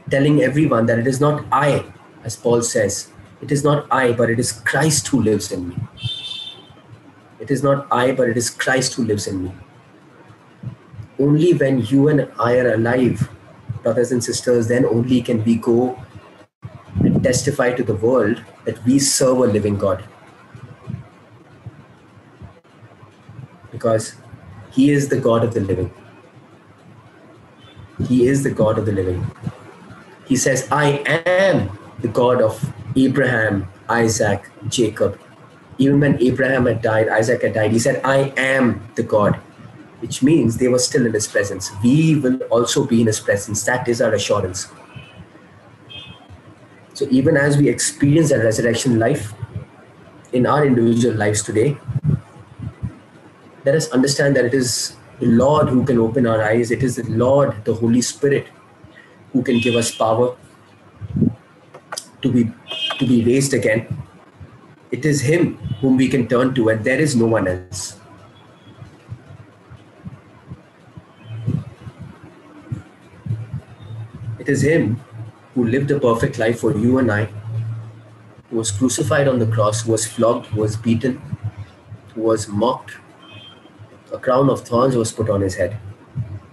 telling 0.09 0.41
everyone 0.41 0.86
that 0.86 0.99
it 0.99 1.07
is 1.07 1.19
not 1.19 1.45
I, 1.51 1.86
as 2.23 2.36
Paul 2.36 2.61
says, 2.61 3.11
it 3.41 3.51
is 3.51 3.63
not 3.63 3.88
I, 3.91 4.13
but 4.13 4.30
it 4.30 4.39
is 4.39 4.51
Christ 4.51 5.07
who 5.07 5.21
lives 5.21 5.51
in 5.51 5.69
me. 5.69 5.78
It 7.39 7.51
is 7.51 7.63
not 7.63 7.88
I, 7.91 8.11
but 8.11 8.29
it 8.29 8.38
is 8.38 8.49
Christ 8.49 8.93
who 8.93 9.05
lives 9.05 9.27
in 9.27 9.43
me. 9.43 9.53
Only 11.19 11.53
when 11.53 11.81
you 11.86 12.07
and 12.07 12.29
I 12.39 12.57
are 12.59 12.73
alive, 12.73 13.29
brothers 13.83 14.11
and 14.11 14.23
sisters, 14.23 14.67
then 14.67 14.86
only 14.86 15.21
can 15.21 15.43
we 15.43 15.55
go 15.55 16.01
and 17.03 17.23
testify 17.23 17.71
to 17.73 17.83
the 17.83 17.95
world 17.95 18.43
that 18.65 18.83
we 18.86 18.99
serve 18.99 19.38
a 19.38 19.47
living 19.47 19.77
God. 19.77 20.03
because 23.75 24.15
He 24.71 24.89
is 24.91 25.09
the 25.09 25.19
God 25.19 25.43
of 25.43 25.53
the 25.53 25.61
living. 25.61 25.91
He 28.07 28.27
is 28.27 28.43
the 28.43 28.51
God 28.51 28.77
of 28.77 28.86
the 28.86 28.91
living. 28.91 29.25
He 30.25 30.36
says, 30.36 30.67
I 30.71 30.88
am 31.25 31.69
the 31.99 32.07
God 32.07 32.41
of 32.41 32.73
Abraham, 32.95 33.67
Isaac, 33.89 34.49
Jacob. 34.67 35.19
Even 35.78 35.99
when 35.99 36.21
Abraham 36.21 36.65
had 36.65 36.82
died, 36.82 37.09
Isaac 37.09 37.41
had 37.41 37.53
died, 37.53 37.71
he 37.71 37.80
said, 37.80 38.01
I 38.05 38.34
am 38.38 38.88
the 38.95 39.03
God, 39.03 39.36
which 39.99 40.23
means 40.23 40.57
they 40.57 40.67
were 40.67 40.80
still 40.80 41.05
in 41.05 41.13
his 41.13 41.28
presence. 41.28 41.71
We 41.84 42.15
will 42.19 42.38
also 42.43 42.86
be 42.86 43.01
in 43.01 43.07
his 43.07 43.19
presence. 43.19 43.63
That 43.63 43.88
is 43.88 44.01
our 44.01 44.13
assurance. 44.13 44.67
So 46.93 47.05
even 47.11 47.36
as 47.36 47.57
we 47.57 47.67
experience 47.67 48.30
that 48.30 48.39
resurrection 48.39 48.99
life 48.99 49.34
in 50.32 50.45
our 50.45 50.65
individual 50.65 51.15
lives 51.15 51.43
today, 51.43 51.78
let 53.65 53.76
us 53.76 53.89
understand 53.91 54.36
that 54.38 54.45
it 54.45 54.53
is 54.53 54.95
the 55.19 55.26
Lord 55.26 55.69
who 55.69 55.84
can 55.84 55.97
open 55.97 56.26
our 56.26 56.41
eyes. 56.41 56.71
It 56.71 56.84
is 56.84 56.95
the 56.95 57.03
Lord, 57.03 57.65
the 57.65 57.73
Holy 57.73 58.01
Spirit, 58.01 58.47
who 59.34 59.43
can 59.43 59.59
give 59.59 59.76
us 59.76 59.93
power 59.93 60.38
to 62.21 62.32
be 62.32 62.51
to 62.99 63.05
be 63.05 63.23
raised 63.26 63.53
again. 63.53 64.04
It 64.91 65.05
is 65.05 65.21
Him 65.21 65.57
whom 65.81 65.97
we 65.97 66.07
can 66.07 66.27
turn 66.27 66.53
to, 66.55 66.69
and 66.69 66.83
there 66.83 66.99
is 66.99 67.15
no 67.15 67.25
one 67.25 67.47
else. 67.47 67.99
It 74.39 74.49
is 74.49 74.61
Him 74.61 74.99
who 75.53 75.65
lived 75.65 75.89
a 75.91 75.99
perfect 75.99 76.38
life 76.38 76.59
for 76.59 76.77
you 76.77 76.99
and 76.99 77.11
I, 77.11 77.25
who 78.49 78.57
was 78.57 78.71
crucified 78.71 79.27
on 79.27 79.39
the 79.39 79.47
cross, 79.47 79.81
who 79.81 79.91
was 79.91 80.05
flogged, 80.05 80.47
who 80.47 80.61
was 80.61 80.77
beaten, 80.77 81.21
who 82.13 82.21
was 82.21 82.47
mocked, 82.47 82.97
a 84.11 84.19
crown 84.19 84.49
of 84.49 84.61
thorns 84.61 84.95
was 84.95 85.11
put 85.11 85.29
on 85.29 85.41
his 85.41 85.55
head. 85.55 85.77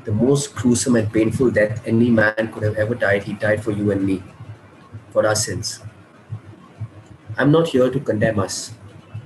The 0.05 0.13
most 0.13 0.55
gruesome 0.55 0.97
and 0.97 1.13
painful 1.13 1.51
death 1.51 1.81
any 1.87 2.11
man 2.11 2.51
could 2.53 2.63
have 2.65 2.77
ever 2.77 2.95
died, 2.95 3.23
he 3.23 3.35
died 3.35 3.63
for 3.63 3.71
you 3.71 3.91
and 3.93 4.05
me, 4.05 4.23
for 5.11 5.27
our 5.27 5.37
sins. 5.37 5.81
I'm 7.37 7.51
not 7.51 7.69
here 7.69 7.91
to 7.91 8.01
condemn 8.01 8.39
us. 8.39 8.75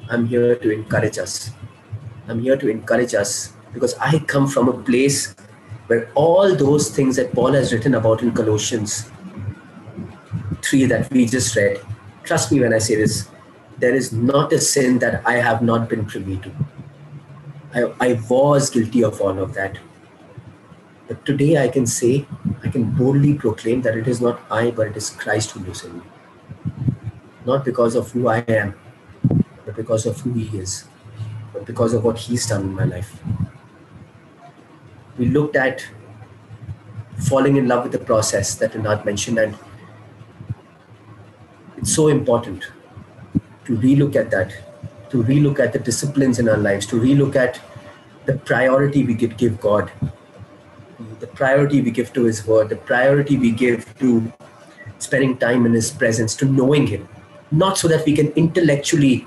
I'm 0.09 0.26
here 0.26 0.54
to 0.57 0.70
encourage 0.70 1.18
us. 1.18 1.50
I'm 2.28 2.40
here 2.40 2.57
to 2.57 2.68
encourage 2.68 3.14
us 3.14 3.52
because 3.72 3.94
I 3.98 4.18
come 4.20 4.46
from 4.46 4.68
a 4.68 4.72
place 4.72 5.34
where 5.88 6.11
all 6.14 6.54
those 6.54 6.90
things 6.90 7.16
that 7.16 7.32
Paul 7.32 7.52
has 7.52 7.72
written 7.72 7.94
about 7.94 8.22
in 8.22 8.32
Colossians 8.32 9.11
3 10.62 10.86
that 10.86 11.11
we 11.12 11.26
just 11.26 11.54
read, 11.57 11.80
trust 12.24 12.52
me 12.52 12.61
when 12.61 12.72
I 12.72 12.78
say 12.78 12.96
this, 12.96 13.28
there 13.78 13.94
is 13.94 14.12
not 14.12 14.52
a 14.52 14.61
sin 14.61 14.98
that 15.00 15.26
I 15.26 15.34
have 15.34 15.62
not 15.62 15.88
been 15.88 16.07
privy 16.07 16.38
to. 16.38 16.50
I, 17.74 17.92
I 18.00 18.20
was 18.28 18.70
guilty 18.70 19.04
of 19.04 19.20
all 19.20 19.38
of 19.38 19.54
that. 19.54 19.78
But 21.09 21.24
today 21.24 21.62
I 21.62 21.68
can 21.68 21.86
say, 21.86 22.26
I 22.64 22.68
can 22.68 22.90
boldly 22.92 23.34
proclaim 23.34 23.82
that 23.82 23.96
it 23.96 24.09
is 24.09 24.20
not 24.20 24.40
I, 24.50 24.70
but 24.70 24.88
it 24.88 24.96
is 24.96 25.11
Christ 25.11 25.52
who 25.52 25.61
lives 25.61 25.84
in 25.84 25.98
me. 25.98 26.04
Not 27.47 27.64
because 27.64 27.94
of 27.94 28.11
who 28.11 28.28
I 28.28 28.38
am, 28.40 28.74
but 29.64 29.76
because 29.76 30.05
of 30.05 30.20
who 30.20 30.32
He 30.32 30.59
is, 30.59 30.84
but 31.53 31.64
because 31.64 31.94
of 31.94 32.05
what 32.05 32.18
He's 32.18 32.47
done 32.47 32.62
in 32.62 32.74
my 32.74 32.84
life. 32.84 33.22
We 35.16 35.26
looked 35.26 35.57
at 35.57 35.86
falling 37.28 37.57
in 37.57 37.68
love 37.68 37.84
with 37.84 37.92
the 37.92 38.05
process 38.05 38.55
that 38.57 38.72
Anand 38.72 39.05
mentioned, 39.05 39.38
and 39.38 39.57
it's 41.78 41.94
so 41.94 42.09
important 42.09 42.64
to 43.64 43.76
relook 43.76 44.16
at 44.16 44.30
that 44.32 44.53
to 45.11 45.22
relook 45.22 45.61
at 45.61 45.72
the 45.72 45.78
disciplines 45.78 46.38
in 46.38 46.49
our 46.49 46.57
lives, 46.57 46.86
to 46.86 46.97
relook 46.97 47.36
at 47.36 47.61
the 48.26 48.34
priority 48.38 49.05
we 49.05 49.14
could 49.14 49.36
give 49.38 49.61
God, 49.61 49.90
the 51.20 51.26
priority 51.28 51.80
we 51.80 51.90
give 51.90 52.12
to 52.14 52.24
His 52.24 52.47
Word, 52.47 52.68
the 52.68 52.76
priority 52.76 53.36
we 53.36 53.53
give 53.53 53.97
to 54.01 54.32
spending 54.99 55.38
time 55.38 55.64
in 55.64 55.72
His 55.72 55.90
presence, 55.90 56.34
to 56.36 56.44
knowing 56.44 56.88
Him, 56.88 57.09
not 57.51 57.78
so 57.78 57.88
that 57.88 58.05
we 58.05 58.14
can 58.14 58.28
intellectually 58.32 59.26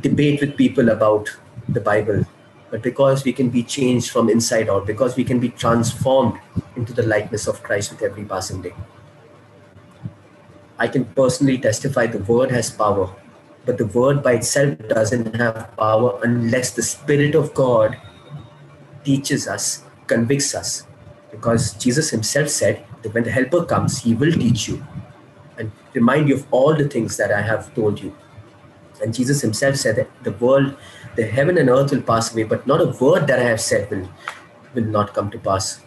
debate 0.00 0.40
with 0.40 0.56
people 0.56 0.88
about 0.88 1.28
the 1.68 1.80
Bible, 1.80 2.24
but 2.70 2.82
because 2.82 3.24
we 3.24 3.32
can 3.32 3.50
be 3.50 3.62
changed 3.62 4.10
from 4.10 4.28
inside 4.28 4.68
out, 4.68 4.86
because 4.86 5.16
we 5.16 5.24
can 5.24 5.38
be 5.38 5.50
transformed 5.50 6.40
into 6.76 6.92
the 6.92 7.02
likeness 7.02 7.46
of 7.46 7.62
Christ 7.62 7.92
with 7.92 8.02
every 8.02 8.24
passing 8.24 8.62
day. 8.62 8.74
I 10.78 10.88
can 10.88 11.04
personally 11.04 11.58
testify 11.58 12.06
the 12.06 12.18
Word 12.18 12.50
has 12.50 12.70
power 12.70 13.14
but 13.64 13.78
the 13.78 13.86
word 13.86 14.22
by 14.22 14.32
itself 14.34 14.76
doesn't 14.88 15.36
have 15.36 15.76
power 15.76 16.18
unless 16.24 16.72
the 16.72 16.82
Spirit 16.82 17.34
of 17.34 17.54
God 17.54 17.96
teaches 19.04 19.46
us, 19.46 19.84
convicts 20.06 20.54
us. 20.54 20.86
Because 21.30 21.74
Jesus 21.74 22.10
himself 22.10 22.48
said 22.48 22.84
that 23.02 23.14
when 23.14 23.24
the 23.24 23.30
Helper 23.30 23.64
comes, 23.64 24.02
he 24.02 24.14
will 24.14 24.32
teach 24.32 24.68
you 24.68 24.84
remind 25.94 26.28
you 26.28 26.36
of 26.36 26.46
all 26.50 26.74
the 26.74 26.88
things 26.88 27.16
that 27.16 27.32
I 27.32 27.42
have 27.42 27.74
told 27.74 28.00
you. 28.00 28.16
And 29.02 29.12
Jesus 29.12 29.40
himself 29.40 29.76
said 29.76 29.96
that 29.96 30.08
the 30.22 30.32
world, 30.32 30.76
the 31.16 31.26
heaven 31.26 31.58
and 31.58 31.68
earth 31.68 31.90
will 31.90 32.02
pass 32.02 32.32
away, 32.32 32.44
but 32.44 32.66
not 32.66 32.80
a 32.80 32.86
word 33.04 33.26
that 33.26 33.38
I 33.38 33.44
have 33.44 33.60
said 33.60 33.90
will, 33.90 34.08
will 34.74 34.84
not 34.84 35.12
come 35.12 35.30
to 35.30 35.38
pass 35.38 35.80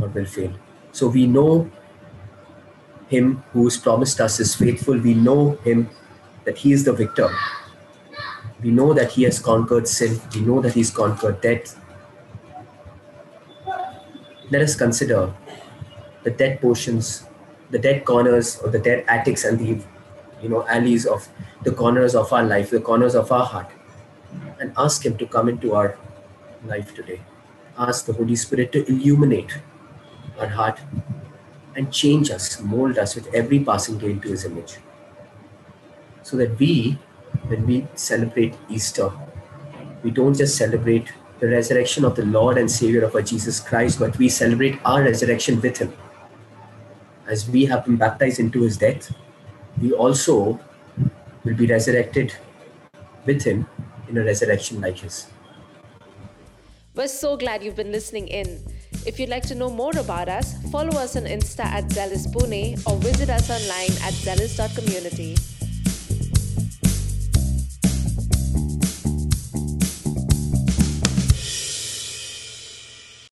or 0.00 0.08
will 0.08 0.26
fail. 0.26 0.52
So 0.92 1.08
we 1.08 1.26
know 1.26 1.70
him 3.08 3.42
who 3.52 3.64
has 3.64 3.76
promised 3.76 4.20
us 4.20 4.38
is 4.40 4.54
faithful. 4.54 4.98
We 4.98 5.14
know 5.14 5.52
him 5.64 5.88
that 6.44 6.58
he 6.58 6.72
is 6.72 6.84
the 6.84 6.92
victor. 6.92 7.30
We 8.62 8.70
know 8.70 8.92
that 8.94 9.12
he 9.12 9.24
has 9.24 9.38
conquered 9.38 9.88
sin. 9.88 10.20
We 10.34 10.40
know 10.42 10.60
that 10.60 10.74
he's 10.74 10.90
conquered 10.90 11.40
death. 11.40 11.78
Let 14.50 14.62
us 14.62 14.76
consider 14.76 15.32
the 16.22 16.30
dead 16.30 16.60
portions, 16.60 17.26
the 17.72 17.78
dead 17.78 18.04
corners 18.04 18.58
or 18.60 18.70
the 18.70 18.78
dead 18.78 19.04
attics 19.08 19.44
and 19.44 19.58
the 19.58 19.70
you 20.42 20.48
know 20.48 20.64
alleys 20.68 21.06
of 21.06 21.28
the 21.64 21.72
corners 21.72 22.14
of 22.14 22.32
our 22.32 22.44
life, 22.44 22.70
the 22.70 22.80
corners 22.80 23.14
of 23.14 23.32
our 23.32 23.44
heart, 23.44 23.70
and 24.60 24.72
ask 24.76 25.04
him 25.04 25.18
to 25.18 25.26
come 25.26 25.48
into 25.48 25.74
our 25.74 25.98
life 26.64 26.94
today. 26.94 27.20
Ask 27.78 28.06
the 28.06 28.12
Holy 28.12 28.36
Spirit 28.36 28.72
to 28.72 28.86
illuminate 28.86 29.58
our 30.38 30.48
heart 30.48 30.80
and 31.74 31.92
change 31.92 32.30
us, 32.30 32.60
mold 32.60 32.98
us 32.98 33.14
with 33.14 33.32
every 33.34 33.60
passing 33.60 33.98
day 33.98 34.10
into 34.10 34.28
his 34.28 34.44
image 34.44 34.76
so 36.22 36.36
that 36.36 36.58
we, 36.58 36.98
when 37.46 37.66
we 37.66 37.86
celebrate 37.94 38.54
Easter, 38.68 39.10
we 40.02 40.10
don't 40.10 40.34
just 40.34 40.56
celebrate 40.56 41.12
the 41.40 41.48
resurrection 41.48 42.04
of 42.04 42.14
the 42.14 42.24
Lord 42.24 42.58
and 42.58 42.70
Savior 42.70 43.04
of 43.04 43.14
our 43.14 43.22
Jesus 43.22 43.60
Christ, 43.60 43.98
but 43.98 44.16
we 44.18 44.28
celebrate 44.28 44.78
our 44.84 45.02
resurrection 45.02 45.60
with 45.60 45.78
Him. 45.78 45.92
As 47.32 47.48
we 47.48 47.64
have 47.64 47.86
been 47.86 47.96
baptized 47.96 48.40
into 48.40 48.60
His 48.60 48.76
death, 48.76 49.10
we 49.80 49.92
also 49.92 50.60
will 51.44 51.54
be 51.54 51.66
resurrected 51.66 52.34
with 53.24 53.42
Him 53.42 53.66
in 54.06 54.18
a 54.18 54.22
resurrection 54.22 54.82
like 54.82 54.98
His. 54.98 55.28
We're 56.94 57.08
so 57.08 57.38
glad 57.38 57.64
you've 57.64 57.74
been 57.74 57.90
listening 57.90 58.28
in. 58.28 58.62
If 59.06 59.18
you'd 59.18 59.30
like 59.30 59.44
to 59.44 59.54
know 59.54 59.70
more 59.70 59.96
about 59.96 60.28
us, 60.28 60.62
follow 60.70 60.92
us 60.98 61.16
on 61.16 61.22
Insta 61.24 61.64
at 61.64 61.90
Zealous 61.90 62.26
Pune 62.26 62.76
or 62.86 62.98
visit 62.98 63.30
us 63.30 63.48
online 63.48 63.96
at 64.04 64.12
zealous.community. 64.12 65.36